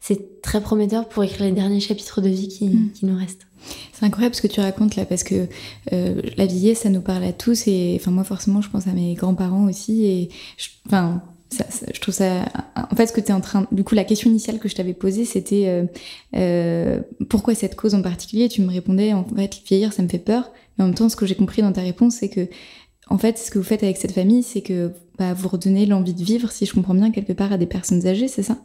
[0.00, 2.92] c'est très prometteur pour écrire les derniers chapitres de vie qui, mm.
[2.92, 3.45] qui nous restent.
[3.92, 5.46] C'est incroyable ce que tu racontes là parce que
[5.92, 8.92] euh, la vieillesse ça nous parle à tous et enfin moi forcément je pense à
[8.92, 10.28] mes grands-parents aussi et
[10.86, 11.64] enfin ça,
[11.94, 14.28] je trouve ça en fait ce que tu es en train du coup la question
[14.30, 15.84] initiale que je t'avais posée c'était euh,
[16.34, 18.48] euh, pourquoi cette cause en particulier?
[18.48, 20.50] Tu me répondais en fait vieillir ça me fait peur.
[20.76, 22.48] Mais en même temps ce que j'ai compris dans ta réponse c'est que
[23.08, 26.14] en fait ce que vous faites avec cette famille c'est que bah, vous redonnez l'envie
[26.14, 28.58] de vivre si je comprends bien quelque part à des personnes âgées c'est ça?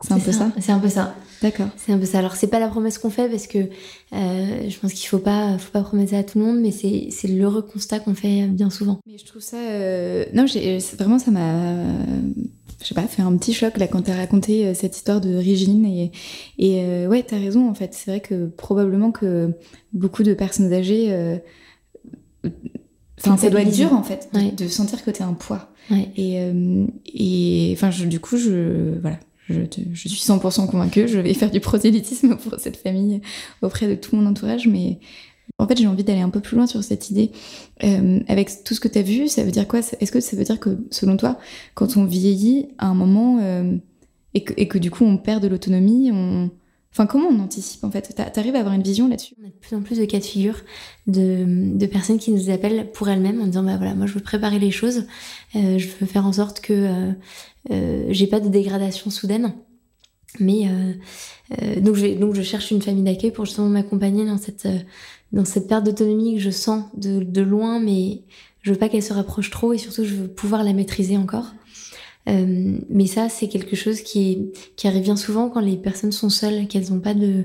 [0.00, 0.50] C'est un peu ça.
[0.58, 1.14] C'est un peu ça.
[1.42, 1.68] D'accord.
[1.76, 2.18] C'est un peu ça.
[2.18, 5.56] Alors c'est pas la promesse qu'on fait parce que euh, je pense qu'il faut pas,
[5.58, 8.46] faut pas promettre ça à tout le monde, mais c'est c'est l'heureux constat qu'on fait
[8.46, 9.00] bien souvent.
[9.06, 10.24] Mais je trouve ça, euh...
[10.34, 11.82] non, j'ai vraiment ça m'a,
[12.80, 15.34] je sais pas, fait un petit choc là quand t'as raconté euh, cette histoire de
[15.34, 16.12] Régine et
[16.58, 17.94] et euh, ouais, t'as raison en fait.
[17.94, 19.52] C'est vrai que probablement que
[19.92, 21.36] beaucoup de personnes âgées euh,
[23.22, 25.68] Enfin, ça doit être dur en fait de, sentir que t'es un poids.
[25.90, 26.08] Ouais.
[26.16, 29.18] Et, euh, et enfin, du coup, je voilà,
[29.52, 33.20] je, suis 100% convaincue, je vais faire du prosélytisme pour cette famille
[33.62, 34.98] auprès de tout mon entourage, mais
[35.58, 37.30] en fait j'ai envie d'aller un peu plus loin sur cette idée.
[37.84, 39.80] Euh, avec tout ce que tu as vu, ça veut dire quoi?
[40.00, 41.38] Est-ce que ça veut dire que selon toi,
[41.74, 43.76] quand on vieillit à un moment euh,
[44.34, 46.50] et, que, et, que, du coup on perd de l'autonomie, on...
[46.92, 48.14] Enfin, comment on anticipe en fait?
[48.32, 49.34] T'arrives à avoir une vision là-dessus?
[49.40, 50.56] On a de plus en plus de cas de figure
[51.06, 54.20] de, de personnes qui nous appellent pour elles-mêmes en disant bah voilà, moi je veux
[54.20, 55.04] préparer les choses,
[55.54, 57.12] euh, je veux faire en sorte que euh,
[57.70, 59.54] euh, j'ai pas de dégradation soudaine.
[60.38, 60.92] Mais euh,
[61.62, 64.68] euh, donc, je, donc je cherche une famille d'accueil pour justement m'accompagner dans cette
[65.32, 68.24] dans cette perte d'autonomie que je sens de, de loin, mais
[68.62, 71.52] je veux pas qu'elle se rapproche trop et surtout je veux pouvoir la maîtriser encore.
[72.28, 76.28] Euh, mais ça, c'est quelque chose qui, qui arrive bien souvent quand les personnes sont
[76.28, 77.44] seules, qu'elles n'ont pas de,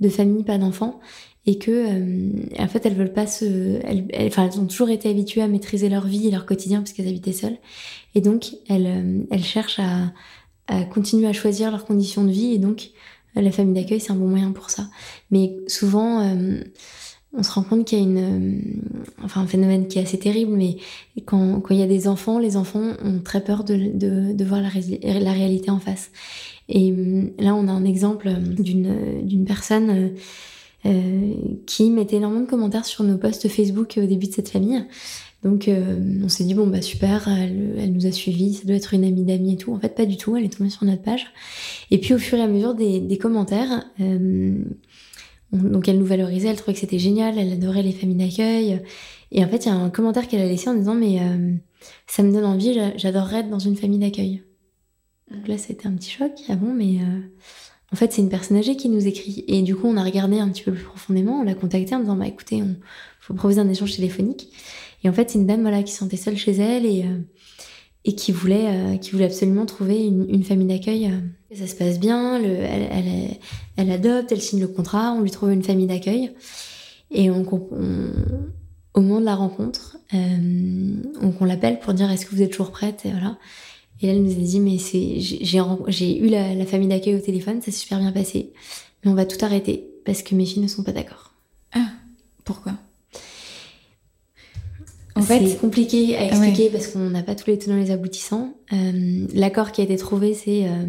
[0.00, 1.00] de famille, pas d'enfants,
[1.46, 3.44] et que euh, en fait elles veulent pas se,
[3.84, 6.92] elles, enfin elles ont toujours été habituées à maîtriser leur vie et leur quotidien parce
[6.92, 7.56] qu'elles habitaient seules,
[8.16, 10.12] et donc elles, euh, elles cherchent à,
[10.66, 12.90] à continuer à choisir leurs conditions de vie, et donc
[13.36, 14.88] la famille d'accueil c'est un bon moyen pour ça.
[15.30, 16.60] Mais souvent euh,
[17.36, 18.52] on se rend compte qu'il y a euh,
[19.34, 20.76] un phénomène qui est assez terrible, mais
[21.24, 25.70] quand, il y a des enfants, les enfants ont très peur de, voir la, réalité
[25.70, 26.10] en face.
[26.68, 26.92] Et
[27.38, 30.12] là, on a un exemple d'une d'une personne
[30.86, 31.34] euh,
[31.66, 34.84] qui mettait énormément de commentaires sur nos posts Facebook au début de cette famille.
[35.42, 38.94] Donc euh, on s'est dit bon bah super, elle, nous a suivis, ça doit être
[38.94, 39.72] une amie d'amis et tout.
[39.72, 41.26] En fait pas du tout, elle est tombée sur notre page.
[41.90, 44.58] Et puis au fur et à mesure des, commentaires, euh,
[45.52, 48.82] donc elle nous valorisait, elle trouvait que c'était génial, elle adorait les familles d'accueil.
[49.32, 51.54] Et en fait il y a un commentaire qu'elle a laissé en disant mais euh,
[52.06, 54.42] ça me donne envie, j'adorerais être dans une famille d'accueil.
[55.30, 57.20] Donc là c'était un petit choc, ah bon mais euh,
[57.92, 59.44] en fait, c'est une personne âgée qui nous écrit.
[59.46, 62.00] Et du coup, on a regardé un petit peu plus profondément, on l'a contacté en
[62.00, 62.76] disant, bah écoutez, on
[63.20, 64.48] faut proposer un échange téléphonique.
[65.04, 67.20] Et en fait, c'est une dame voilà qui se sentait seule chez elle et euh,
[68.04, 71.12] et qui voulait euh, qui voulait absolument trouver une, une famille d'accueil.
[71.54, 73.38] Ça se passe bien, le, elle, elle,
[73.76, 76.32] elle, adopte, elle signe le contrat, on lui trouve une famille d'accueil.
[77.12, 78.10] Et on, on,
[78.94, 82.50] au moment de la rencontre, euh, on, on l'appelle pour dire est-ce que vous êtes
[82.50, 83.06] toujours prête?
[83.06, 83.38] Et voilà.
[84.02, 87.60] Et elle nous a dit, mais c'est, j'ai eu la, la famille d'accueil au téléphone,
[87.60, 88.52] ça s'est super bien passé,
[89.04, 91.32] mais on va tout arrêter parce que mes filles ne sont pas d'accord.
[91.72, 91.90] Ah,
[92.44, 92.72] pourquoi?
[95.14, 98.54] En fait, c'est compliqué à expliquer parce qu'on n'a pas tous les tenants les aboutissants.
[98.72, 100.84] Euh, L'accord qui a été trouvé, c'est euh,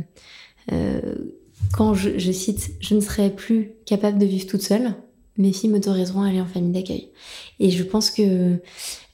[1.74, 4.96] quand je, je, cite, je ne serai plus capable de vivre toute seule,
[5.38, 7.10] mes filles m'autoriseront à aller en famille d'accueil.
[7.60, 8.58] Et je pense que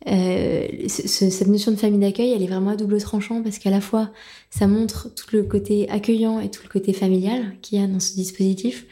[0.08, 3.70] euh, ce, cette notion de famille d'accueil, elle est vraiment à double tranchant parce qu'à
[3.70, 4.10] la fois,
[4.50, 8.00] ça montre tout le côté accueillant et tout le côté familial qu'il y a dans
[8.00, 8.86] ce dispositif.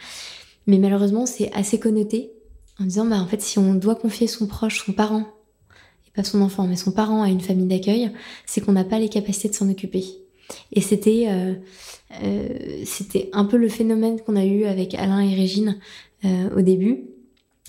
[0.67, 2.31] Mais malheureusement, c'est assez connoté
[2.79, 5.25] en disant, bah, en fait, si on doit confier son proche, son parent,
[6.07, 8.11] et pas son enfant, mais son parent à une famille d'accueil,
[8.45, 10.20] c'est qu'on n'a pas les capacités de s'en occuper.
[10.73, 11.53] Et c'était, euh,
[12.23, 12.47] euh,
[12.85, 15.77] c'était un peu le phénomène qu'on a eu avec Alain et Régine
[16.25, 17.05] euh, au début,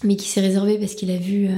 [0.04, 1.48] mais qui s'est réservé parce qu'il a vu,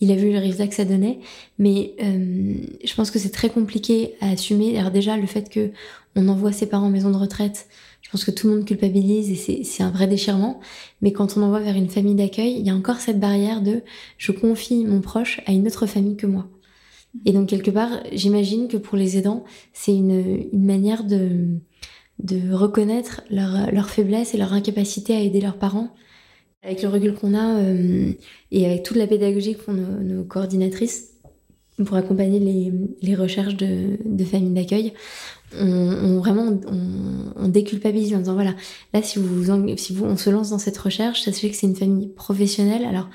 [0.00, 1.20] il a vu le résultat que ça donnait.
[1.58, 4.78] Mais je pense que c'est très compliqué à assumer.
[4.78, 5.70] Alors déjà, le fait que
[6.14, 7.66] on envoie ses parents en maison de retraite,
[8.02, 10.60] je pense que tout le monde culpabilise et c'est un vrai déchirement.
[11.00, 13.82] Mais quand on envoie vers une famille d'accueil, il y a encore cette barrière de
[14.18, 16.46] je confie mon proche à une autre famille que moi.
[17.26, 21.60] Et donc quelque part, j'imagine que pour les aidants, c'est une, une manière de,
[22.22, 25.94] de reconnaître leur, leur faiblesse et leur incapacité à aider leurs parents
[26.62, 28.12] Avec le recul qu'on a euh,
[28.50, 31.10] et avec toute la pédagogie que font nos, coordinatrices
[31.84, 32.38] pour accompagner
[33.00, 34.92] les, recherches de, familles d'accueil,
[35.58, 36.60] on, vraiment
[37.36, 38.54] on, déculpabilise en disant voilà
[38.94, 41.76] là si vous si vous on se lance dans cette recherche, fait que c'est une
[41.76, 42.84] famille professionnelle.
[42.84, 43.08] Alors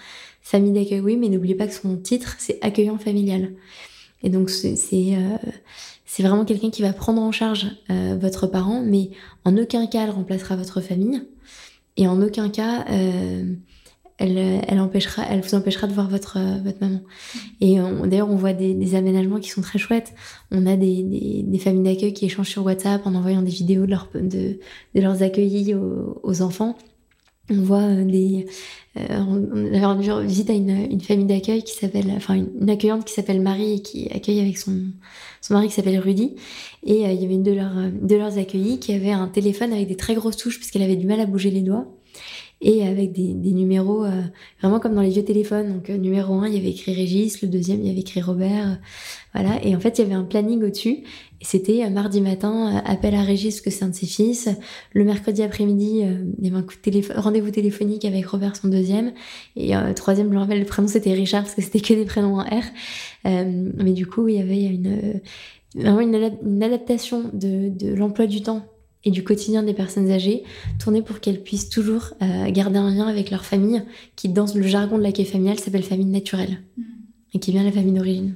[0.47, 3.53] famille d'accueil oui, mais n'oubliez pas que son titre c'est accueillant familial.
[4.23, 4.75] Et donc c'est
[5.15, 5.37] euh,
[6.19, 9.11] vraiment quelqu'un qui va prendre en charge euh, votre parent, mais
[9.45, 11.21] en aucun cas elle remplacera votre famille.
[11.97, 13.43] Et en aucun cas, euh,
[14.19, 17.01] elle, elle, empêchera, elle vous empêchera de voir votre, euh, votre maman.
[17.59, 20.13] Et d'ailleurs, on voit des, aménagements qui sont très chouettes.
[20.51, 23.91] On a des, des, familles d'accueil qui échangent sur WhatsApp en envoyant des vidéos de,
[23.91, 24.59] leur, de,
[24.93, 26.77] de leurs accueillis aux enfants.
[27.49, 28.45] On voit euh, des.
[28.97, 33.13] Euh, on avait rendu visite à une, famille d'accueil qui s'appelle, enfin une, accueillante qui
[33.13, 34.75] s'appelle Marie et qui accueille avec son
[35.41, 36.35] son mari qui s'appelle Rudy.
[36.83, 39.71] Et euh, il y avait une de leurs de leurs accueillis qui avait un téléphone
[39.71, 41.87] avec des très grosses touches puisqu'elle avait du mal à bouger les doigts
[42.59, 44.23] et avec des, des numéros euh,
[44.61, 45.73] vraiment comme dans les vieux téléphones.
[45.73, 48.21] Donc euh, numéro 1, il y avait écrit Régis, le deuxième, il y avait écrit
[48.21, 48.67] Robert.
[48.67, 48.75] Euh,
[49.33, 51.03] voilà, et en fait, il y avait un planning au-dessus.
[51.39, 54.49] Et c'était mardi matin, appel à Régis, que c'est un de ses fils.
[54.93, 56.01] Le mercredi après-midi,
[56.39, 59.13] il y avait un coup de téléphone, rendez-vous téléphonique avec Robert, son deuxième.
[59.55, 62.39] Et troisième, je me rappelle, le prénom c'était Richard, parce que c'était que des prénoms
[62.39, 62.63] en R.
[63.23, 65.21] mais du coup, il y avait une,
[65.75, 68.65] vraiment une, adaptation de, de l'emploi du temps
[69.07, 70.43] et du quotidien des personnes âgées,
[70.79, 73.81] tourner pour qu'elles puissent toujours euh, garder un lien avec leur famille,
[74.17, 76.83] qui dans le jargon de l'accueil familial s'appelle famille naturelle, mm.
[77.33, 78.35] et qui vient de la famille d'origine.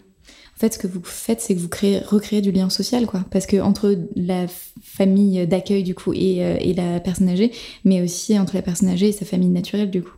[0.56, 3.26] En fait, ce que vous faites, c'est que vous créez, recréez du lien social, quoi.
[3.32, 4.46] Parce que entre la
[4.82, 7.52] famille d'accueil, du coup, et, euh, et, la personne âgée,
[7.84, 10.16] mais aussi entre la personne âgée et sa famille naturelle, du coup.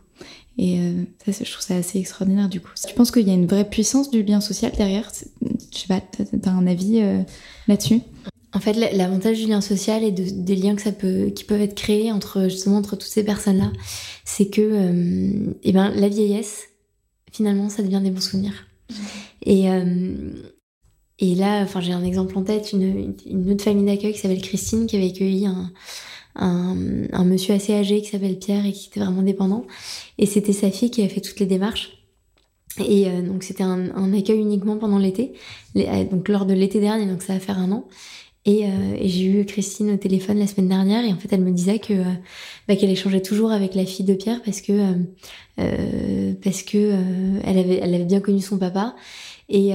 [0.56, 2.70] Et euh, ça, je trouve ça assez extraordinaire, du coup.
[2.86, 5.10] Tu penses qu'il y a une vraie puissance du lien social derrière
[5.72, 7.02] Je sais pas, t'as un avis
[7.66, 8.02] là-dessus?
[8.54, 11.74] En fait, l'avantage du lien social et des liens que ça peut, qui peuvent être
[11.74, 13.72] créés entre justement entre toutes ces personnes-là,
[14.24, 16.68] c'est que, euh, eh ben, la vieillesse,
[17.32, 18.66] finalement, ça devient des bons souvenirs.
[18.90, 18.94] Mmh.
[19.42, 20.14] Et euh,
[21.20, 24.42] et là, enfin, j'ai un exemple en tête, une, une autre famille d'accueil qui s'appelle
[24.42, 25.72] Christine, qui avait accueilli un,
[26.36, 26.76] un,
[27.12, 29.64] un monsieur assez âgé qui s'appelle Pierre et qui était vraiment dépendant.
[30.18, 32.04] Et c'était sa fille qui avait fait toutes les démarches.
[32.84, 35.32] Et euh, donc c'était un, un, accueil uniquement pendant l'été,
[36.10, 37.86] donc lors de l'été dernier, donc ça va faire un an.
[38.46, 41.50] Et, euh, j'ai eu Christine au téléphone la semaine dernière et en fait elle me
[41.50, 42.04] disait que euh,
[42.68, 44.92] bah, qu'elle échangeait toujours avec la fille de Pierre parce que euh,
[45.60, 48.96] euh parce que euh, elle avait elle avait bien connu son papa.
[49.50, 49.72] Et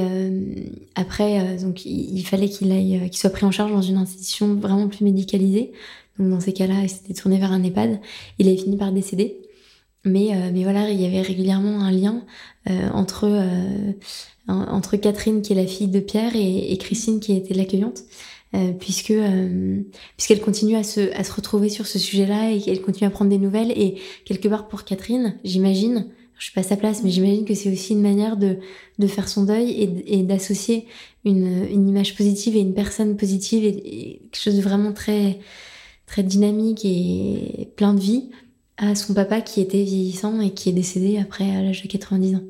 [0.95, 4.87] après donc il, fallait qu'il aille qu'il soit pris en charge dans une institution vraiment
[4.87, 5.73] plus médicalisée.
[6.17, 7.99] Donc dans ces cas-là il s'était tourné vers un EHPAD.
[8.39, 9.37] Il avait fini par décéder.
[10.05, 12.23] Mais mais voilà il y avait régulièrement un lien
[12.95, 13.29] entre
[14.47, 18.05] entre Catherine qui est la fille de Pierre et Christine qui était l'accueillante
[18.55, 19.81] euh, puisque euh,
[20.17, 23.29] puisqu'elle continue à se à se retrouver sur ce sujet-là et qu'elle continue à prendre
[23.29, 26.07] des nouvelles et quelque part pour Catherine, j'imagine,
[26.39, 28.57] je suis pas à sa place, mais j'imagine que c'est aussi une manière de
[28.97, 30.87] de faire son deuil et, d'associer
[31.25, 35.39] une une image positive et une personne positive et, quelque chose de vraiment très
[36.07, 38.31] très dynamique et plein de vie
[38.77, 42.35] à son papa qui était vieillissant et qui est décédé après à l'âge de 90
[42.35, 42.43] ans.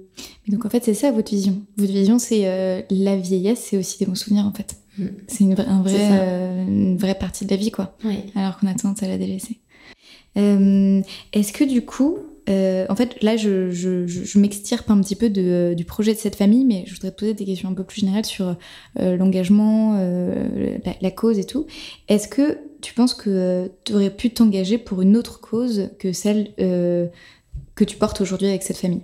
[0.47, 1.61] Donc en fait c'est ça votre vision.
[1.75, 4.77] Votre vision c'est euh, la vieillesse, c'est aussi des bons souvenirs en fait.
[4.99, 5.07] Mm.
[5.27, 7.97] C'est une, un vrai, euh, une vraie partie de la vie, quoi.
[8.35, 9.59] Alors qu'on a tendance à la délaisser.
[10.37, 11.01] Euh,
[11.33, 12.17] Est-ce que du coup,
[12.49, 16.19] euh, en fait, là, je, je, je m'extirpe un petit peu de, du projet de
[16.19, 18.55] cette famille, mais je voudrais te poser des questions un peu plus générales sur
[18.99, 21.67] euh, l'engagement, euh, la, la, cause et tout.
[22.07, 26.53] Est-ce que tu penses que tu aurais pu t'engager pour une autre cause que celle
[26.55, 29.03] que tu portes aujourd'hui avec cette famille?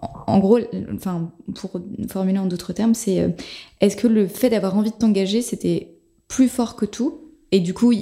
[0.00, 0.58] En gros,
[0.94, 3.28] enfin, pour formuler en d'autres termes, c'est euh,
[3.80, 5.96] est-ce que le fait d'avoir envie de t'engager, c'était
[6.28, 7.20] plus fort que tout?
[7.52, 7.92] Et du coup,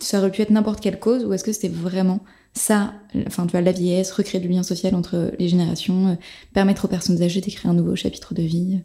[0.00, 2.20] ça aurait pu être n'importe quelle cause, ou est-ce que c'était vraiment
[2.54, 2.94] ça,
[3.26, 6.14] enfin, tu vois, la vieillesse, recréer du lien social entre les générations, euh,
[6.54, 8.80] permettre aux personnes âgées d'écrire un nouveau chapitre de vie?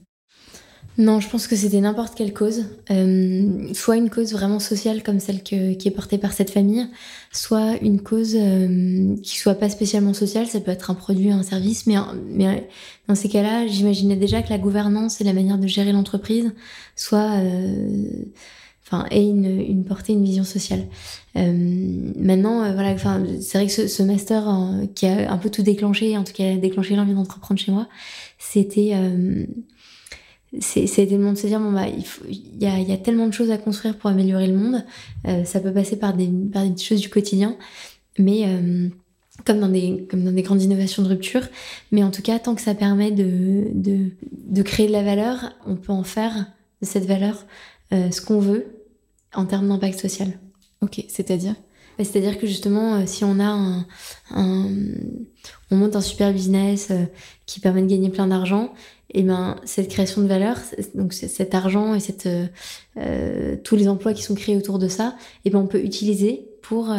[1.00, 5.22] Non, je pense que c'était n'importe quelle cause, euh, soit une cause vraiment sociale comme
[5.22, 6.86] celle qui est portée par cette famille,
[7.32, 11.42] soit une cause euh, qui soit pas spécialement sociale, ça peut être un produit, un
[11.42, 11.96] service, mais,
[12.30, 12.68] mais
[13.08, 16.52] dans ces cas-là, j'imaginais déjà que la gouvernance et la manière de gérer l'entreprise
[16.98, 18.26] soit, euh,
[18.86, 20.84] enfin, ait une, une, portée, une vision sociale.
[21.38, 24.54] Euh, maintenant, euh, voilà, enfin, c'est vrai que ce, ce master
[24.96, 27.88] qui a un peu tout déclenché, en tout cas déclenché l'envie d'entreprendre chez moi,
[28.38, 28.96] c'était
[30.60, 33.34] c'est tellement de se dire bon bah il faut y a, y a tellement de
[33.34, 34.84] choses à construire pour améliorer le monde.
[35.28, 37.56] Euh, ça peut passer par des par des choses du quotidien.
[38.18, 38.90] Mais euh,
[39.46, 41.48] comme dans des comme dans des grandes innovations de rupture.
[41.92, 45.54] Mais en tout cas tant que ça permet de de, de créer de la valeur
[45.68, 46.34] on peut en faire
[46.82, 47.46] de cette valeur
[47.94, 48.66] euh, ce qu'on veut
[49.36, 50.40] en termes d'impact social.
[50.82, 51.54] Ok c'est-à-dire?
[52.00, 53.86] Bah, c'est-à-dire que justement, si on a un,
[55.70, 56.94] on monte un super business
[57.46, 58.74] qui permet de gagner plein d'argent,
[59.12, 60.58] et eh ben cette création de valeur,
[60.94, 62.30] donc cet argent et cette,
[62.98, 65.84] euh, tous les emplois qui sont créés autour de ça, et eh ben on peut
[65.84, 66.94] utiliser pour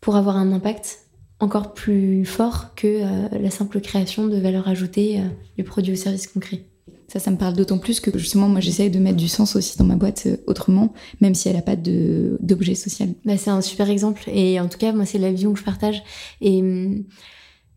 [0.00, 1.06] pour avoir un impact
[1.38, 5.22] encore plus fort que la simple création de valeur ajoutée
[5.56, 6.66] du produit ou service qu'on crée.
[7.10, 9.76] Ça, ça me parle d'autant plus que justement, moi, j'essaye de mettre du sens aussi
[9.76, 13.08] dans ma boîte euh, autrement, même si elle n'a pas d'objet social.
[13.24, 14.22] Bah, c'est un super exemple.
[14.32, 16.04] Et en tout cas, moi, c'est la vision que je partage.
[16.40, 17.02] Et hum,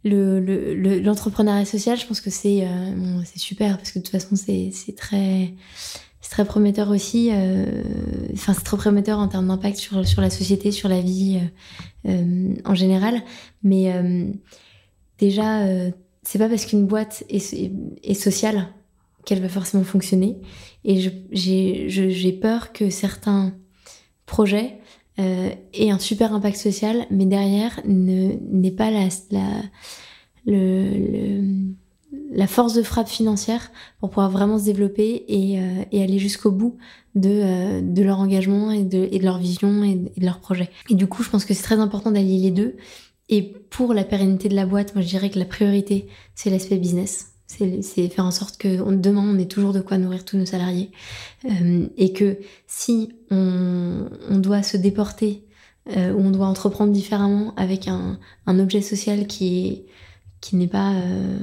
[0.03, 4.95] l'entrepreneuriat le, social, je pense que c'est euh, super parce que de toute façon, c'est
[4.95, 5.53] très
[6.29, 7.29] très prometteur aussi.
[7.31, 7.83] Euh,
[8.33, 11.39] enfin, c'est très prometteur en termes d'impact sur sur la société, sur la vie
[12.05, 13.21] en général.
[13.61, 13.93] Mais
[15.19, 15.65] déjà,
[16.23, 17.71] c'est pas parce qu'une boîte est,
[18.03, 18.69] est sociale
[19.25, 20.37] qu'elle va forcément fonctionner.
[20.85, 20.99] Et
[21.31, 23.53] j'ai peur que certains
[24.25, 24.79] projets
[25.19, 29.47] euh, aient un super impact social, mais derrière n'aient pas la, la,
[30.45, 31.73] le,
[32.32, 36.52] la force de frappe financière pour pouvoir vraiment se développer et, euh, et aller jusqu'au
[36.52, 36.78] bout
[37.15, 40.39] de, euh, de leur engagement et de, et de leur vision et et de leur
[40.39, 40.69] projet.
[40.89, 42.76] Et du coup, je pense que c'est très important d'allier les deux.
[43.30, 46.78] Et pour la pérennité de la boîte, moi je dirais que la priorité, c'est l'aspect
[46.78, 47.33] business
[47.81, 50.91] c'est faire en sorte que demain on ait toujours de quoi nourrir tous nos salariés
[51.45, 52.37] euh, et que
[52.67, 55.45] si on, doit se déporter
[55.95, 59.83] euh, ou on doit entreprendre différemment avec un, objet social qui
[60.41, 61.37] qui n'est pas euh,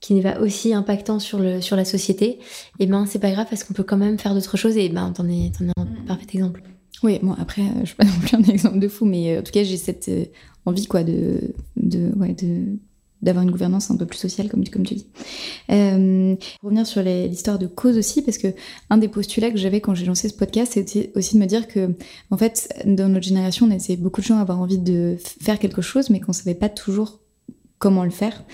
[0.00, 2.38] qui n'est pas aussi impactant sur le sur la société, et
[2.80, 5.12] eh ben c'est pas grave parce qu'on peut quand même faire d'autres choses et ben
[5.12, 6.04] t'en es, es un mm.
[6.06, 6.62] parfait exemple.
[7.02, 9.52] Oui, bon après je suis pas non plus un exemple de fou, mais en tout
[9.52, 10.10] cas j'ai cette
[10.64, 12.78] envie quoi de de ouais de
[13.22, 15.06] d'avoir une gouvernance un peu plus sociale, comme, comme tu dis.
[15.70, 18.48] Euh, revenir sur l'histoire de cause aussi, parce que
[18.88, 21.68] un des postulats que j'avais quand j'ai lancé ce podcast, c'était aussi de me dire
[21.68, 21.94] que,
[22.30, 25.58] en fait, dans notre génération, on essayait beaucoup de gens à avoir envie de faire
[25.58, 27.20] quelque chose, mais qu'on savait pas toujours
[27.78, 28.44] comment le faire.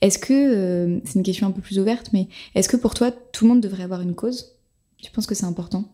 [0.00, 3.10] Est-ce que, euh, c'est une question un peu plus ouverte, mais est-ce que pour toi,
[3.10, 4.56] tout le monde devrait avoir une cause?
[4.98, 5.84] Tu penses que c'est important?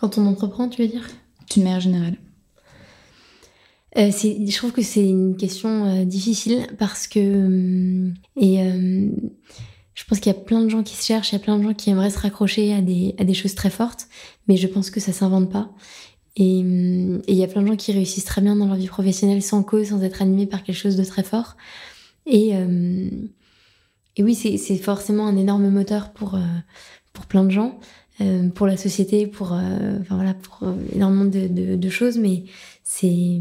[0.00, 1.08] Quand on entreprend, tu veux dire?
[1.50, 2.16] D'une manière générale.
[3.96, 8.58] Euh, je trouve que c'est une question euh, difficile parce que euh, et
[9.94, 11.56] je pense qu'il y a plein de gens qui se cherchent, il y a plein
[11.56, 14.08] de gens qui aimeraient se raccrocher à des, à des choses très fortes,
[14.48, 15.70] mais je pense que ça s'invente pas.
[16.36, 19.40] Et il y a plein de gens qui réussissent très bien dans leur vie professionnelle
[19.40, 21.56] sans cause, sans être animés par quelque chose de très fort.
[22.26, 22.54] Et,
[24.18, 26.36] oui, c'est forcément un énorme moteur pour,
[27.12, 27.78] pour plein de gens,
[28.56, 30.34] pour la société, pour, enfin voilà,
[30.92, 32.46] énormément de, de, de choses, mais
[32.84, 33.40] c'est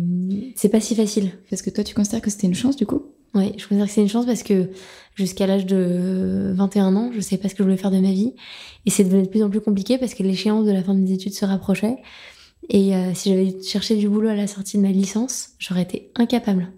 [0.56, 1.32] c'est pas si facile.
[1.49, 3.03] Parce que toi, tu considères que c'était une chance du coup?
[3.36, 4.69] Oui, je considère que c'est une chance parce que
[5.15, 8.12] jusqu'à l'âge de 21 ans, je sais pas ce que je voulais faire de ma
[8.12, 8.34] vie.
[8.86, 10.99] Et c'est devenu de plus en plus compliqué parce que l'échéance de la fin de
[10.99, 11.97] mes études se rapprochait.
[12.69, 16.12] Et euh, si j'avais cherché du boulot à la sortie de ma licence, j'aurais été
[16.15, 16.71] incapable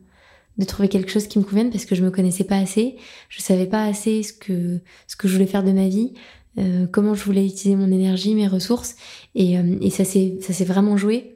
[0.58, 2.96] de trouver quelque chose qui me convienne parce que je me connaissais pas assez,
[3.30, 6.14] je savais pas assez ce que ce que je voulais faire de ma vie,
[6.58, 8.96] euh, comment je voulais utiliser mon énergie, mes ressources,
[9.36, 11.35] et, euh, et ça s'est ça s'est vraiment joué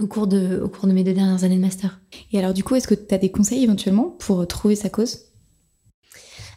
[0.00, 2.00] au cours, de, au cours de mes deux dernières années de master.
[2.32, 5.26] Et alors du coup, est-ce que tu as des conseils éventuellement pour trouver sa cause?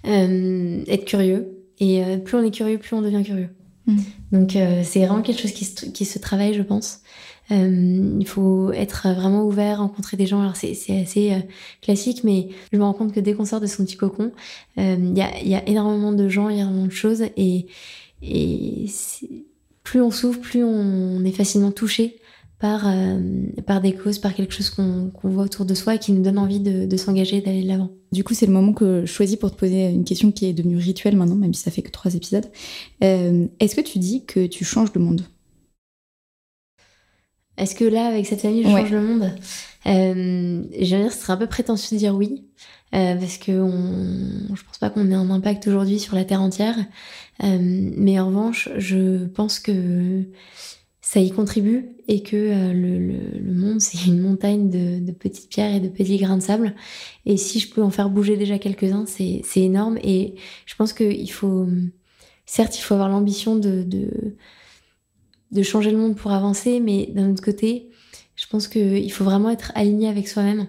[0.05, 1.59] Euh, Être curieux.
[1.79, 3.49] Et euh, plus on est curieux, plus on devient curieux.
[3.87, 3.97] Hmm.
[4.31, 7.01] Donc euh, c'est vraiment quelque chose qui se, qui se travaille, je pense.
[7.49, 10.41] il faut être vraiment ouvert, rencontrer des gens.
[10.41, 11.35] Alors c'est assez
[11.81, 14.31] classique, mais je me rends compte que dès qu'on sort de son petit cocon,
[14.77, 17.23] il y a, y, a, énormément de gens, il y a énormément de choses.
[17.35, 17.67] Et,
[18.21, 18.85] et
[19.83, 22.21] plus on s'ouvre, plus on est facilement touché
[22.63, 23.19] par, euh,
[23.67, 26.37] par des causes, par quelque chose qu'on voit autour de soi et qui nous donne
[26.37, 27.89] envie de, de s'engager, d'aller de l'avant.
[28.13, 30.53] Du coup, c'est le moment que je choisis pour te poser une question qui est
[30.53, 32.45] devenue rituelle maintenant, même si ça fait que trois épisodes.
[33.03, 35.25] Euh, Est-ce que tu dis que tu changes le monde?
[37.57, 39.31] Est-ce que là, avec cette famille, je change le monde?
[39.85, 42.45] Euh, Je veux dire, ce serait un peu prétentieux de dire oui,
[42.95, 46.41] euh, parce que on, je pense pas qu'on ait un impact aujourd'hui sur la Terre
[46.41, 46.77] entière.
[47.41, 50.23] Mais en revanche, je pense que
[51.01, 55.79] ça y contribue et que euh, le, monde, c'est une montagne de, petites pierres et
[55.79, 56.75] de petits grains de sable.
[57.25, 59.97] Et si je peux en faire bouger déjà quelques-uns, c'est énorme.
[60.03, 60.35] Et
[60.65, 61.67] je pense qu'il faut,
[62.45, 63.83] certes, il faut avoir l'ambition de,
[65.51, 67.89] de, changer le monde pour avancer, mais d'un autre côté,
[68.35, 70.67] je pense qu'il faut vraiment être aligné avec soi-même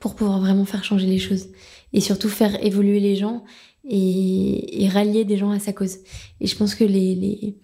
[0.00, 1.48] pour pouvoir vraiment faire changer les choses.
[1.92, 3.44] Et surtout faire évoluer les gens
[3.88, 5.98] et, rallier des gens à sa cause.
[6.40, 7.56] Et je pense que les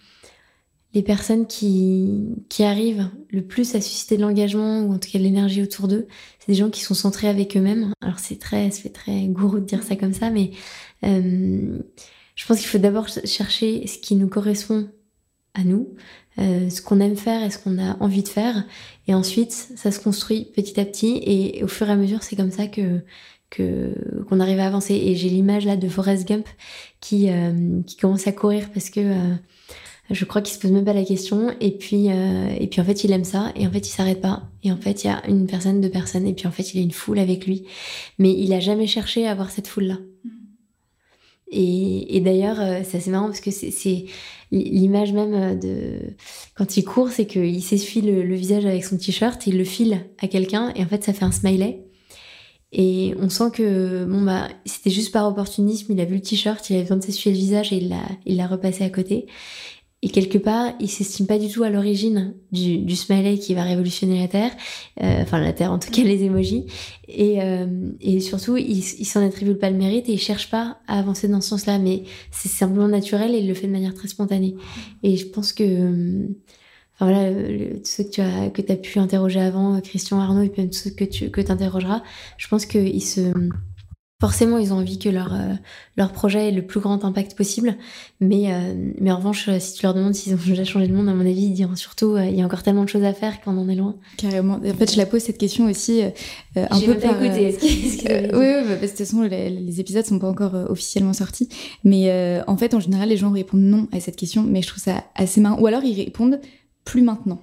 [0.93, 5.19] les personnes qui, qui arrivent le plus à susciter de l'engagement ou en tout cas
[5.19, 7.93] de l'énergie autour d'eux, c'est des gens qui sont centrés avec eux-mêmes.
[8.01, 10.51] Alors c'est très, c'est très gourou de dire ça comme ça, mais
[11.05, 11.79] euh,
[12.35, 14.89] je pense qu'il faut d'abord chercher ce qui nous correspond
[15.55, 15.95] à nous,
[16.39, 18.65] euh, ce qu'on aime faire et ce qu'on a envie de faire.
[19.09, 21.21] Et ensuite, ça se construit petit à petit.
[21.25, 23.01] Et, au fur et à mesure, c'est comme ça que
[23.51, 23.93] que
[24.29, 24.95] qu'on arrive à avancer.
[24.95, 26.47] Et j'ai l'image là de Forrest Gump
[27.01, 29.35] qui euh, qui commence à courir parce que euh,
[30.11, 31.55] je crois qu'il se pose même pas la question.
[31.61, 33.53] Et puis et puis en fait, il aime ça.
[33.57, 34.49] Et en fait, il s'arrête pas.
[34.63, 36.27] Et en fait, il y a une personne, deux personnes.
[36.27, 37.65] Et puis en fait, il a une foule avec lui.
[38.19, 39.99] Mais il a jamais cherché à avoir cette foule là.
[40.25, 40.31] Mm.
[41.53, 44.07] Et, et d'ailleurs, c'est assez marrant parce que c'est
[44.51, 46.15] l'image même euh, de
[46.55, 50.29] quand il court, c'est qu'il s'essuie le, visage avec son t-shirt, il le file à
[50.29, 51.85] quelqu'un et en fait ça fait un smiley.
[52.73, 56.69] Et on sent que bon bah c'était juste par opportunisme, il a vu le t-shirt,
[56.71, 59.27] il avait besoin de s'essuyer le visage et il l'a il l'a repassé à côté.
[60.03, 63.65] Et quelque part, il s'estime pas du tout à l'origine du, du smiley qui va
[63.65, 64.51] révolutionner la Terre,
[65.03, 66.65] euh, enfin la Terre en tout cas les emojis.
[67.07, 67.67] Et, euh,
[68.01, 71.29] et surtout, il, il s'en attribue pas le mérite et il cherche pas à avancer
[71.29, 74.55] dans ce sens-là, mais c'est simplement naturel et il le fait de manière très spontanée.
[75.03, 76.29] Et je pense que,
[76.95, 77.31] enfin voilà,
[77.85, 81.05] ceux que tu as que as pu interroger avant, Christian Arnaud et puis ceux que
[81.05, 82.03] tu que t'interrogeras,
[82.39, 83.33] je pense qu'il se
[84.21, 85.55] Forcément, ils ont envie que leur, euh,
[85.97, 87.77] leur projet ait le plus grand impact possible.
[88.21, 90.95] Mais, euh, mais en revanche, euh, si tu leur demandes s'ils ont déjà changé le
[90.95, 93.15] monde, à mon avis, ils diront surtout il y a encore tellement de choses à
[93.15, 93.97] faire qu'on en est loin.
[94.19, 94.61] Carrément.
[94.63, 96.03] En fait, je la pose cette question aussi
[96.55, 97.23] un peu par...
[97.23, 97.57] Écouté.
[98.05, 101.49] oui, oui, bah, de toute façon, les, les, épisodes sont pas encore officiellement sortis.
[101.85, 104.43] Mais en fait, en général, les gens répondent non à cette question.
[104.43, 105.59] Mais je trouve ça assez marrant.
[105.61, 106.41] Ou alors, ils répondent
[106.85, 107.41] plus maintenant.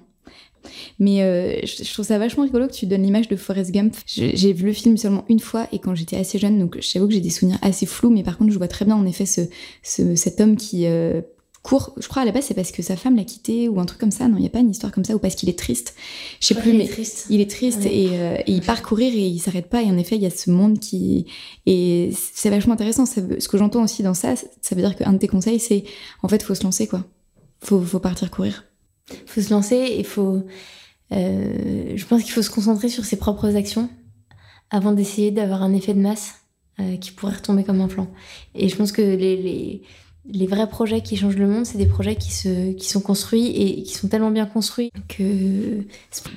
[0.98, 3.96] Mais euh, je, trouve ça vachement rigolo que tu donnes l'image de Forrest Gump.
[4.06, 7.08] J'ai vu le film seulement une fois et quand j'étais assez jeune, donc je t'avoue
[7.08, 9.26] que j'ai des souvenirs assez flous, mais par contre, je vois très bien en effet
[9.26, 9.42] ce,
[9.82, 11.20] ce cet homme qui euh,
[11.62, 11.94] court.
[11.98, 14.00] Je crois à la base, c'est parce que sa femme l'a quitté ou un truc
[14.00, 14.28] comme ça.
[14.28, 15.94] Non, il n'y a pas une histoire comme ça ou parce qu'il est triste.
[16.40, 17.26] Je sais plus, il mais est triste.
[17.30, 19.82] il est triste et, euh, et, il part courir et il s'arrête pas.
[19.82, 21.26] Et en effet, il y a ce monde qui
[21.66, 23.06] et c'est vachement intéressant.
[23.06, 25.84] Ça ce que j'entends aussi dans ça, ça veut dire qu'un de tes conseils, c'est
[26.22, 27.04] en fait, faut se lancer quoi.
[27.60, 28.67] Faut, faut partir courir
[29.26, 30.42] faut se lancer il faut.
[31.12, 33.88] Euh, je pense qu'il faut se concentrer sur ses propres actions
[34.70, 36.34] avant d'essayer d'avoir un effet de masse
[36.80, 38.08] euh, qui pourrait retomber comme un flanc.
[38.54, 39.82] Et je pense que les, les,
[40.30, 43.46] les vrais projets qui changent le monde, c'est des projets qui, se, qui sont construits
[43.48, 45.84] et qui sont tellement bien construits que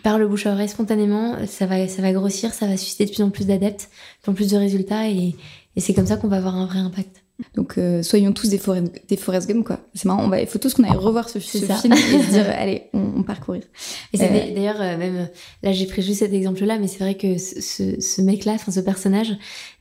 [0.04, 3.12] par le bouche à oreille spontanément, ça va, ça va grossir, ça va susciter de
[3.12, 5.36] plus en plus d'adeptes, de plus en plus de résultats et,
[5.76, 7.21] et c'est comme ça qu'on va avoir un vrai impact.
[7.56, 9.80] Donc euh, soyons tous des, Forest, des Forest Gump quoi.
[9.94, 12.46] C'est marrant, on va, il faut tous qu'on aille revoir ce, film et se dire
[12.56, 13.64] allez, on, on parcourir.
[14.14, 15.30] Et c'est euh, d'ailleurs euh, même
[15.64, 18.80] là j'ai pris juste cet exemple-là, mais c'est vrai que ce, ce mec-là, enfin ce
[18.80, 19.32] personnage,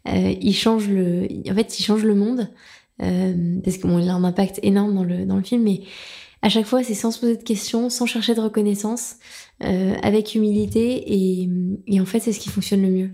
[0.09, 2.49] euh, il change le, en fait il change le monde
[2.99, 5.81] parce qu'il bon, il a un impact énorme dans le dans le film, mais
[6.43, 9.17] à chaque fois c'est sans se poser de questions, sans chercher de reconnaissance,
[9.61, 11.49] avec humilité et,
[11.87, 13.11] et en fait c'est ce qui fonctionne le mieux.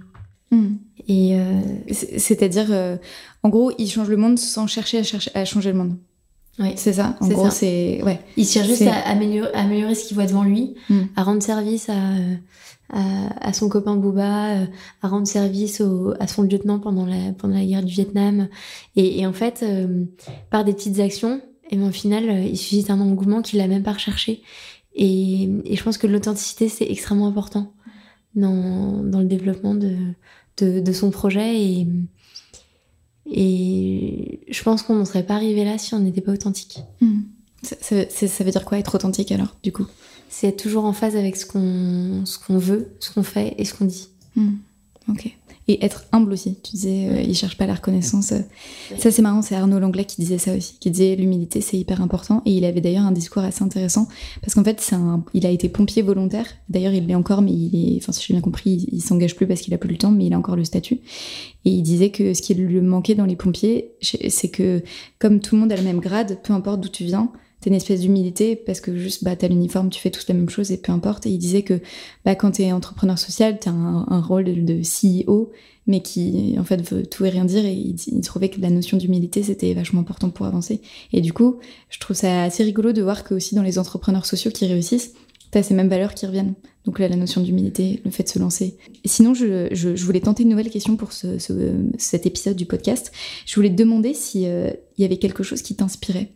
[0.51, 0.77] Hmm.
[1.09, 2.97] Et euh, c'est-à-dire, euh,
[3.43, 5.97] en gros, il change le monde sans chercher à, chercher à changer le monde.
[6.59, 7.17] Oui, c'est ça.
[7.21, 8.21] En gros, c'est ouais.
[8.37, 11.03] Il cherche juste à améliorer, améliorer, ce qu'il voit devant lui, hmm.
[11.15, 11.99] à rendre service à,
[12.93, 14.67] à, à, son copain Booba, euh,
[15.03, 18.49] à rendre service au, à son lieutenant pendant la pendant la guerre du Vietnam.
[18.95, 19.65] Et, et en fait,
[20.51, 23.83] par des petites actions, et ben, au final, il suscite un engouement qu'il a même
[23.83, 24.43] pas recherché.
[24.95, 27.75] Et, et je pense que l'authenticité c'est extrêmement important
[28.37, 29.97] dans dans le développement de
[30.59, 31.87] de, son projet et,
[33.31, 36.79] et je pense qu'on n'en serait pas arrivé là si on n'était pas authentique.
[37.01, 37.21] Hmm.
[37.63, 39.87] Ça, veut dire quoi être authentique alors, du coup?
[40.29, 43.75] C'est être toujours en phase avec ce qu'on qu'on veut, ce qu'on fait et ce
[43.75, 44.09] qu'on dit.
[44.35, 44.55] Hmm.
[45.09, 45.37] Ok
[45.69, 46.57] et être humble aussi.
[46.63, 48.33] Tu disais, euh, il cherche pas la reconnaissance.
[48.99, 52.01] Ça, c'est marrant, c'est Arnaud Langlais qui disait ça aussi, qui disait l'humilité, c'est hyper
[52.01, 52.43] important.
[52.47, 54.09] Et il avait d'ailleurs un discours assez intéressant
[54.43, 56.47] parce qu'en fait, un, il a été pompier volontaire.
[56.69, 59.47] D'ailleurs, il l'est encore, mais il est, enfin, si j'ai bien compris, il, s'engage plus
[59.47, 61.01] parce qu'il a plus le temps, mais il a encore le statut.
[61.65, 64.83] Et il disait que ce qui lui manquait dans les pompiers, c'est que
[65.19, 67.31] comme tout le monde a le même grade, peu importe d'où tu viens,
[67.71, 70.71] une espèce d'humilité parce que juste bah t'as l'uniforme tu fais tous la même chose
[70.71, 71.27] et peu importe.
[71.27, 71.81] Et il disait que
[72.25, 75.51] bah quand t'es entrepreneur social t'as un, un rôle de, CEO
[75.87, 77.65] mais qui en fait veut tout et rien dire.
[77.65, 80.81] Et il, trouvait que la notion d'humilité c'était vachement important pour avancer.
[81.13, 81.57] Et du coup
[81.89, 85.15] je trouve ça assez rigolo de voir que aussi dans les entrepreneurs sociaux qui réussissent
[85.51, 86.55] t'as ces mêmes valeurs qui reviennent.
[86.85, 88.77] Donc là la notion d'humilité le fait de se lancer.
[89.05, 91.53] Sinon je, je, voulais tenter une nouvelle question pour ce, ce,
[91.99, 93.13] cet épisode du podcast.
[93.45, 96.36] Je voulais te demander s'il euh, y avait quelque chose qui t'inspirait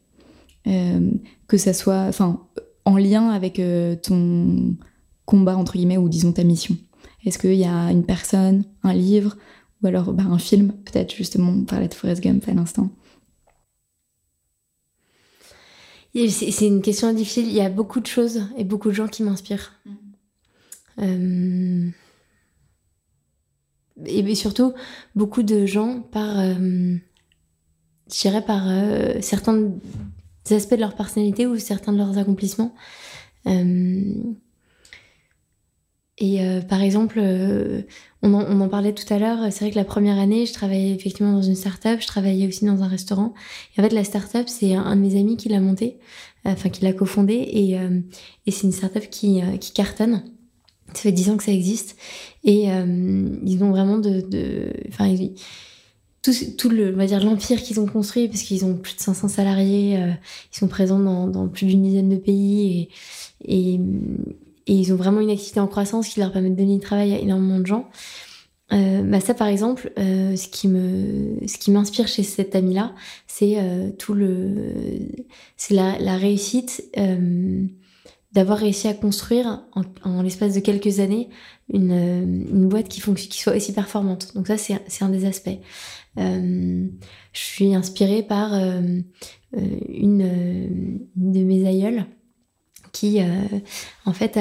[0.64, 2.46] que ça soit enfin,
[2.84, 4.76] en lien avec euh, ton
[5.24, 6.76] combat, entre guillemets, ou disons ta mission
[7.24, 9.36] Est-ce qu'il y a une personne, un livre,
[9.82, 12.90] ou alors bah, un film, peut-être justement, on parlait de Forrest Gump à l'instant
[16.12, 17.46] c'est une question difficile.
[17.46, 19.80] Il y a beaucoup de choses et beaucoup de gens qui m'inspirent.
[20.98, 21.88] Euh,
[24.04, 24.72] et, surtout,
[25.14, 26.98] beaucoup de gens par, je
[28.08, 28.64] dirais, par
[29.22, 29.70] certains
[30.50, 32.74] aspects de leur personnalité ou certains de leurs accomplissements.
[36.20, 37.80] Et euh, par exemple, euh,
[38.22, 40.52] on, en, on, en, parlait tout à l'heure, c'est vrai que la première année, je
[40.52, 43.32] travaillais effectivement dans une start-up, je travaillais aussi dans un restaurant.
[43.74, 45.98] Et en fait, la start-up, c'est un, de mes amis qui l'a montée,
[46.46, 47.78] euh, enfin qui l'a cofondée, et,
[48.46, 50.22] et c'est une start-up qui, qui cartonne.
[50.92, 51.96] Ça fait dix ans que ça existe.
[52.44, 54.20] Et ils ont vraiment de...
[54.20, 55.14] de enfin,
[56.22, 59.28] tout, le, on va dire l'empire qu'ils ont construit, parce qu'ils ont plus de 500
[59.28, 59.98] salariés,
[60.52, 62.88] ils sont présents dans, plus d'une dizaine de pays,
[63.46, 63.80] et,
[64.66, 67.18] ils ont vraiment une activité en croissance qui leur permet de donner du travail à
[67.18, 67.88] énormément de gens.
[68.72, 72.74] Euh, bah ça par exemple, euh, ce qui me, ce qui m'inspire chez cette amie
[72.74, 72.94] là,
[73.26, 74.74] c'est euh, tout le,
[75.56, 77.64] c'est la, réussite euh,
[78.32, 79.64] d'avoir réussi à construire
[80.04, 81.30] en, l'espace de quelques années
[81.72, 84.34] une, une boîte qui qui soit aussi performante.
[84.36, 85.58] Donc ça c'est un des aspects.
[86.18, 86.86] Euh,
[87.32, 89.04] je suis inspirée par une,
[89.88, 92.04] une de mes aïeules
[92.92, 93.24] qui, euh,
[94.04, 94.38] en fait,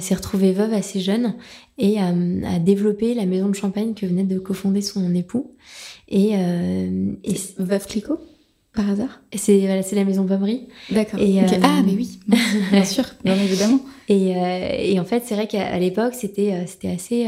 [0.00, 1.34] s'est retrouvée veuve assez jeune
[1.78, 5.54] et a développé la maison de champagne que venait de cofonder son époux.
[6.08, 8.18] Et, euh, et veuve Clicquot
[8.72, 9.22] par hasard?
[9.34, 10.68] C'est voilà, la maison Pommery.
[10.90, 11.18] D'accord.
[11.20, 12.20] Euh, ah, mais oui,
[12.70, 13.80] bien sûr, bien évidemment.
[14.08, 14.30] Et,
[14.92, 17.26] et en fait, c'est vrai qu'à l'époque, c'était c'était assez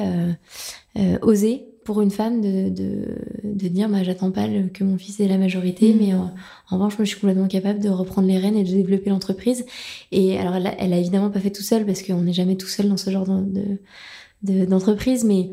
[1.22, 5.26] osé pour une femme de, de, de dire bah, j'attends pas que mon fils ait
[5.26, 5.97] la majorité, mm.
[5.99, 6.30] mais en,
[6.68, 9.64] revanche, moi je suis complètement capable de reprendre les rênes et de développer l'entreprise.
[10.12, 12.59] Et alors elle a, elle a, évidemment pas fait tout seul parce qu'on n'est jamais
[12.59, 15.53] tout seul dans ce genre de, d'entreprise, mais,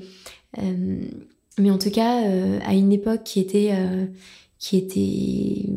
[0.57, 0.99] euh,
[1.57, 4.05] mais en tout cas, euh, à une époque qui était, euh,
[4.59, 5.69] qui était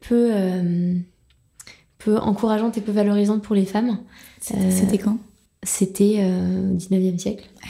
[0.00, 0.32] peu,
[1.98, 4.00] peu encourageante et peu valorisante pour les femmes.
[4.40, 5.18] C'était quand?
[5.62, 7.48] C'était au 19e siècle.
[7.62, 7.68] Ah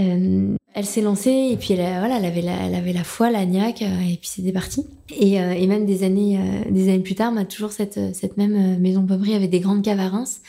[0.00, 4.00] euh, elle s'est lancée et puis elle, voilà, elle avait la, foi, la niaque, euh,
[4.00, 4.86] et puis c'était parti.
[5.10, 6.38] Et, euh, et, même des années,
[6.70, 7.98] des années plus tard, a toujours cette,
[8.36, 10.40] même maison Pommery avait des grandes caves à Reims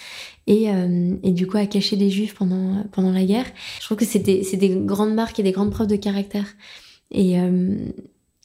[0.47, 0.67] et,
[1.31, 3.45] du coup a caché les juifs pendant, pendant la guerre.
[3.79, 6.45] Je trouve que c'est des, des grandes marques et des grandes preuves de caractère.
[7.11, 7.35] Et,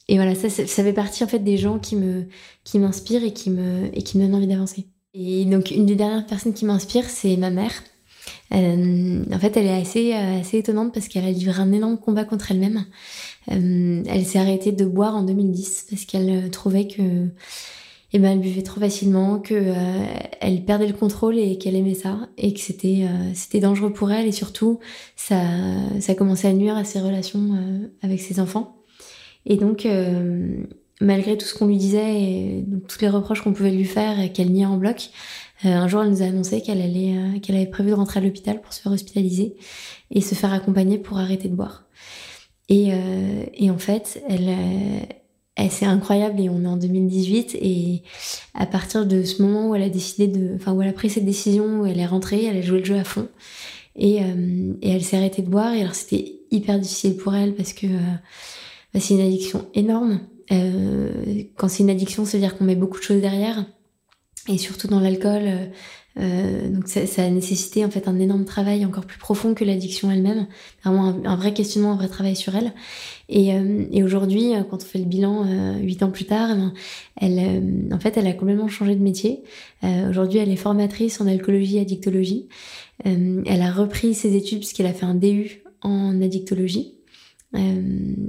[0.09, 2.25] et voilà, ça, ça, fait partie en fait des gens qui me
[2.63, 4.87] qui m'inspirent et qui me et qui me donnent envie d'avancer.
[5.13, 7.71] Et donc une des dernières personnes qui m'inspire, c'est ma mère.
[8.53, 11.97] Euh, en fait, elle est assez, euh, assez étonnante parce qu'elle a dû un énorme
[11.97, 12.85] combat contre elle-même.
[13.51, 17.01] Euh, elle s'est arrêtée de boire en 2010 parce qu'elle trouvait que
[18.13, 19.73] eh ben, elle buvait trop facilement, que
[20.39, 24.25] elle perdait le contrôle et qu'elle aimait ça et que c'était c'était dangereux pour elle
[24.25, 24.79] et surtout
[25.17, 25.41] ça
[25.99, 27.59] ça commençait à nuire à ses relations
[28.01, 28.77] avec ses enfants.
[29.45, 29.85] Et donc
[31.01, 34.19] malgré tout ce qu'on lui disait et donc, tous les reproches qu'on pouvait lui faire
[34.19, 37.39] et qu'elle niait en bloc, euh, un jour, elle nous a annoncé qu'elle allait, euh,
[37.39, 39.55] qu'elle avait prévu de rentrer à l'hôpital pour se faire hospitaliser
[40.11, 41.85] et se faire accompagner pour arrêter de boire.
[42.69, 44.55] Et, euh, et en fait, elle,
[45.69, 48.03] c'est incroyable et on est en 2018 et
[48.53, 51.09] à partir de ce moment où elle a décidé de, enfin où elle a pris
[51.09, 53.27] cette décision, où elle est rentrée, elle a joué le jeu à fond
[53.95, 57.73] et, et elle s'est arrêtée de boire et alors c'était hyper difficile pour elle parce
[57.73, 60.19] que bah, c'est une addiction énorme.
[60.49, 63.65] quand c'est une addiction, ça veut dire qu'on met beaucoup de choses derrière
[64.47, 65.43] et surtout dans l'alcool.
[65.45, 65.65] Euh,
[66.19, 69.63] euh, donc ça, ça, a nécessité en fait un énorme travail encore plus profond que
[69.63, 70.47] l'addiction elle-même,
[70.83, 72.73] vraiment un, vrai questionnement, un vrai travail sur elle.
[73.29, 75.45] Et, euh, et aujourd'hui, euh, quand on fait le bilan
[75.79, 76.73] huit ans plus tard, eh ben,
[77.17, 79.43] elle, en fait, elle a complètement changé de métier.
[80.09, 82.47] aujourd'hui, elle est formatrice en alcoolologie et addictologie.
[83.03, 86.96] elle a repris ses études puisqu'elle a fait un DU en addictologie.
[87.57, 87.81] Euh,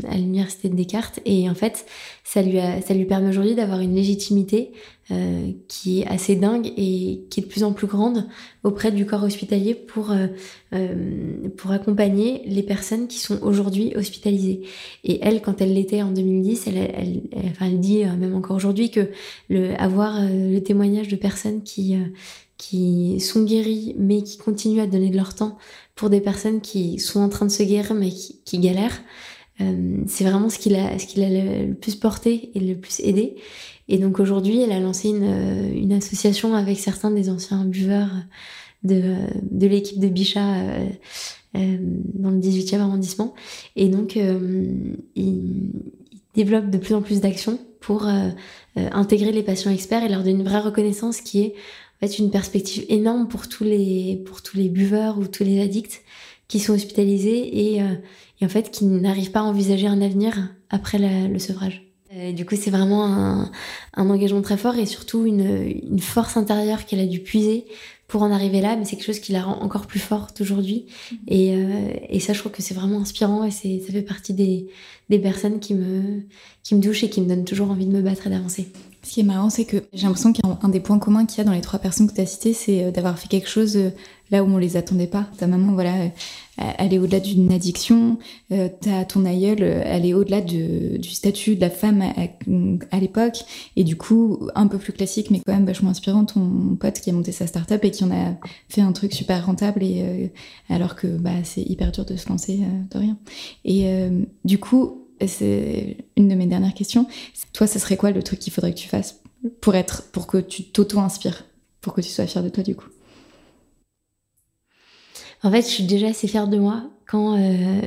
[0.09, 1.21] à l'université de Descartes.
[1.25, 1.87] Et en fait
[2.25, 4.73] ça lui ça lui permet aujourd'hui d'avoir une légitimité
[5.11, 8.27] euh, qui est assez dingue et qui est de plus en plus grande
[8.63, 14.61] auprès du corps hospitalier pour euh, pour accompagner les personnes qui sont aujourd'hui hospitalisées.
[15.05, 18.35] Et elle quand elle l'était en 2010 elle, elle, elle, enfin, elle dit euh, même
[18.35, 19.09] encore aujourd'hui que
[19.49, 21.97] le avoir le témoignage de personnes qui
[22.59, 25.57] qui sont guéries mais qui continuent à donner de leur temps
[25.95, 29.01] pour des personnes qui sont en train de se guérir mais qui, galèrent.
[29.61, 33.01] Euh, c'est vraiment ce qui l'a ce qui l'a le, plus porté et le plus
[33.01, 33.37] aidé.
[33.89, 38.11] Et donc aujourd'hui, elle a lancé une, euh, une association avec certains des anciens buveurs
[38.83, 39.15] de,
[39.51, 40.59] de l'équipe de Bichat
[41.57, 41.79] euh,
[42.15, 43.35] dans le 18e arrondissement.
[43.75, 45.71] Et donc, il, il,
[46.35, 48.07] développe de plus en plus d'actions pour
[48.77, 51.55] intégrer les patients experts et leur donner une vraie reconnaissance qui est
[52.01, 56.03] fait une perspective énorme pour tous les pour tous les buveurs ou tous les addicts
[56.47, 57.95] qui sont hospitalisés et, euh,
[58.41, 61.89] et en fait qui n'arrivent pas à envisager un avenir après le sevrage.
[62.15, 63.51] Euh, du coup, c'est vraiment un,
[63.95, 67.67] un, engagement très fort et surtout une, une force intérieure qu'elle a dû puiser
[68.07, 70.87] pour en arriver là, mais c'est quelque chose qui la rend encore plus forte aujourd'hui.
[71.27, 74.33] Et, euh, et ça, je trouve que c'est vraiment inspirant et c'est, ça fait partie
[74.33, 74.69] des,
[75.11, 76.23] des personnes qui me,
[76.63, 78.69] qui me touchent et qui me donnent toujours envie de me battre et d'avancer.
[79.09, 81.45] Ce qui est marrant, c'est que j'ai l'impression qu'un des points communs qu'il y a
[81.45, 83.89] dans les trois personnes que tu as citées, c'est euh, d'avoir fait quelque chose euh,
[84.31, 85.27] là où on les attendait pas.
[85.39, 86.09] Ta maman, voilà, euh,
[86.77, 88.19] elle est au-delà d'une addiction.
[88.53, 93.39] Euh, t'as ton aïeul, elle est au-delà du statut de la femme à, l'époque.
[93.77, 97.09] Et du coup, un peu plus classique, mais quand même vachement inspirant, ton pote qui
[97.09, 98.35] a monté sa start-up et qui en a
[98.69, 100.31] fait un truc super rentable, et
[100.69, 103.17] alors que bah, c'est hyper dur de se lancer de rien.
[103.65, 103.91] Et
[104.45, 107.07] du coup, c'est une de mes dernières questions.
[107.53, 109.21] Toi, ce serait quoi le truc qu'il faudrait que tu fasses
[109.61, 111.45] pour être, pour que tu t'auto-inspires,
[111.81, 112.89] pour que tu sois fière de toi du coup?
[115.43, 117.81] En fait, je suis déjà assez fière de moi quand euh,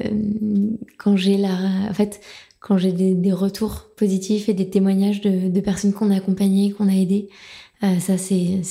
[0.98, 1.54] quand j'ai la,
[1.90, 2.22] en fait,
[2.60, 6.94] quand j'ai des, retours positifs et des témoignages de, personnes qu'on a accompagnées, qu'on a
[6.94, 7.28] aidées.
[7.84, 8.62] Euh, ça, c'est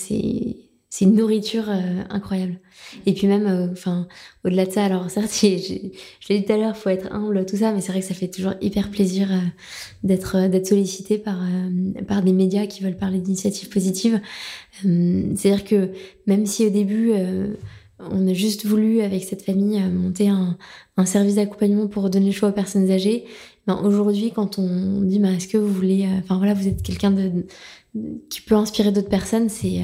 [0.92, 2.58] c'est une nourriture euh, incroyable.
[3.06, 4.08] Et puis même, euh, enfin,
[4.44, 7.56] au-delà de ça, alors certes, je l'ai dit tout à l'heure, faut être humble, tout
[7.56, 9.38] ça, mais c'est vrai que ça fait toujours hyper plaisir euh,
[10.02, 11.38] d'être d'être sollicité par
[12.08, 14.20] par des médias qui veulent parler d'initiatives positives.
[14.82, 15.90] C'est-à-dire que
[16.26, 17.12] même si au début
[17.98, 20.56] on a juste voulu avec cette famille monter un,
[20.96, 23.26] un service d'accompagnement pour donner le choix aux personnes âgées.
[23.66, 27.10] Ben aujourd'hui, quand on dit, ben, est-ce que vous voulez, enfin voilà, vous êtes quelqu'un
[27.10, 27.44] de
[28.30, 29.82] qui peut inspirer d'autres personnes, c'est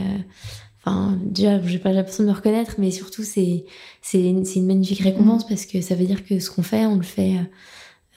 [0.87, 3.65] Enfin, déjà, j'ai pas l'impression de me reconnaître, mais surtout, c'est
[4.03, 5.49] c'est une, une, magnifique récompense mm.
[5.49, 7.35] parce que ça veut dire que ce qu'on fait, on le fait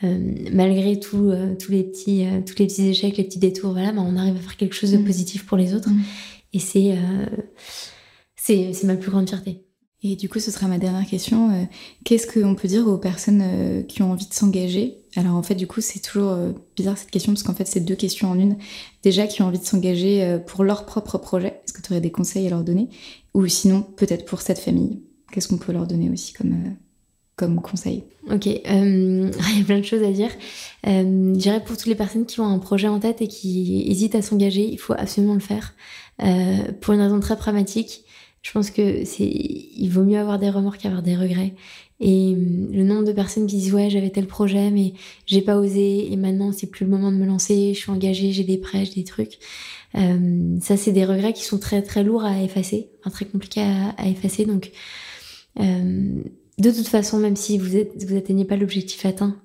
[0.03, 3.39] euh, euh malgré tout, euh, tous les petits, euh, tous les petits échecs, les petits
[3.39, 3.71] détours.
[3.71, 5.05] Voilà, mais on arrive à faire quelque chose de mm.
[5.05, 6.03] positif pour les autres, mm.
[6.53, 6.95] et c'est
[8.35, 9.63] c'est ma plus grande fierté.
[10.01, 11.51] Et du coup, ce sera ma dernière question.
[11.51, 11.63] Euh,
[12.05, 15.01] qu'est-ce qu'on peut dire aux personnes euh, qui ont envie de s'engager?
[15.15, 17.81] Alors en fait, du coup, c'est toujours euh, bizarre cette question parce qu'en fait, c'est
[17.81, 18.57] deux questions en une.
[19.03, 21.59] Déjà, qui ont envie de s'engager pour leur propre projet.
[21.65, 22.89] Est-ce que tu aurais des conseils à leur donner?
[23.33, 25.01] Ou sinon, peut-être pour cette famille.
[25.31, 26.75] Qu'est-ce qu'on peut leur donner aussi comme,
[27.35, 28.03] comme conseil?
[28.31, 30.31] Ok, il y a plein de choses à dire.
[30.83, 34.15] je dirais pour toutes les personnes qui ont un projet en tête et qui hésitent
[34.15, 35.75] à s'engager, il faut absolument le faire.
[36.81, 38.03] pour une raison très pragmatique
[38.41, 41.53] je pense que c'est, il vaut mieux avoir des remords qu'avoir des regrets.
[41.99, 44.93] Et hum, le nombre de personnes qui disent ouais j'avais tel projet mais
[45.25, 48.31] j'ai pas osé et maintenant c'est plus le moment de me lancer, je suis engagée,
[48.31, 49.39] j'ai des prêts, j'ai des trucs.
[49.95, 53.61] Euh, ça c'est des regrets qui sont très très lourds à effacer, enfin, très compliqués
[53.97, 54.45] à, effacer.
[54.45, 54.71] Donc
[55.59, 56.21] euh,
[56.57, 59.35] de toute façon même si vous êtes vous atteignez pas l'objectif atteint,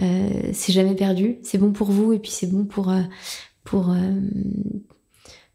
[0.00, 3.02] euh, c'est jamais perdu, c'est bon pour vous et puis c'est bon pour euh,
[3.64, 3.94] pour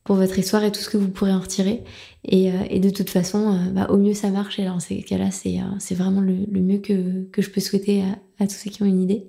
[0.07, 1.83] pour votre histoire et tout ce que vous pourrez en retirer.
[2.23, 4.57] Et, euh, de toute façon, euh, bah, au mieux ça marche.
[4.57, 8.03] Et dans ces cas-là, c'est euh, vraiment le, mieux que, que je peux souhaiter
[8.39, 9.27] à, tous ceux qui ont une idée.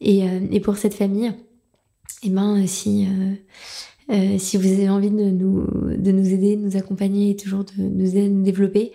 [0.00, 1.30] Et, et pour cette famille,
[2.22, 3.06] eh ben si
[4.38, 7.72] si vous avez envie de nous de nous aider, de nous accompagner et toujours de
[7.82, 8.92] nous aider à nous développer,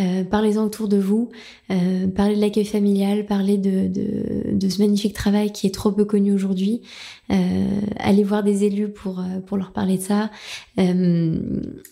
[0.00, 1.30] euh, parlez-en autour de vous,
[1.70, 5.92] euh, parlez de l'accueil familial, parlez de, de, de, ce magnifique travail qui est trop
[5.92, 6.82] peu connu aujourd'hui.
[7.30, 10.30] Euh, allez voir des élus pour, euh, pour leur parler de ça.
[10.80, 11.38] Euh,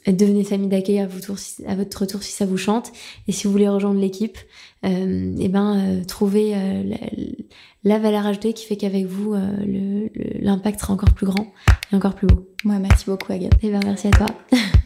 [0.08, 2.90] devenez famille d'accueil à, à, votre retour si ça vous chante.
[3.28, 4.38] Et si vous voulez rejoindre l'équipe,
[4.84, 6.96] et eh ben trouvez la,
[7.84, 9.36] la, valeur ajoutée qui fait qu'avec vous,
[10.40, 11.52] l'impact sera encore plus grand
[11.92, 12.48] et encore plus beau.
[12.64, 13.54] Ouais, merci beaucoup Agathe.
[13.62, 14.26] Et eh ben merci à toi.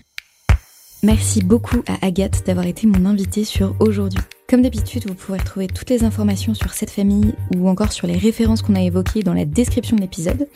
[1.06, 4.18] Merci beaucoup à Agathe d'avoir été mon invitée sur Aujourd'hui.
[4.50, 8.18] Comme d'habitude, vous pourrez trouver toutes les informations sur cette famille ou encore sur les
[8.18, 10.48] références qu'on a évoquées dans la description de l'épisode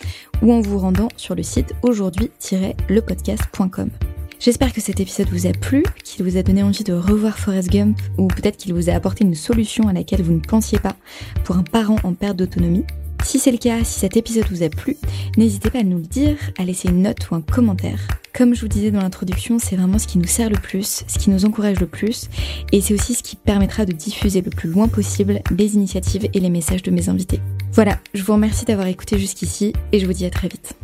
[0.42, 3.90] ou en vous rendant sur le site aujourd'hui-lepodcast.com.
[4.40, 7.70] J'espère que cet épisode vous a plu, qu'il vous a donné envie de revoir Forrest
[7.70, 10.96] Gump ou peut-être qu'il vous a apporté une solution à laquelle vous ne pensiez pas
[11.44, 12.86] pour un parent en perte d'autonomie.
[13.24, 14.96] Si c'est le cas, si cet épisode vous a plu,
[15.36, 18.00] n'hésitez pas à nous le dire, à laisser une note ou un commentaire.
[18.34, 21.18] Comme je vous disais dans l'introduction, c'est vraiment ce qui nous sert le plus, ce
[21.18, 22.28] qui nous encourage le plus,
[22.72, 26.40] et c'est aussi ce qui permettra de diffuser le plus loin possible les initiatives et
[26.40, 27.40] les messages de mes invités.
[27.72, 30.74] Voilà, je vous remercie d'avoir écouté jusqu'ici, et je vous dis à très vite.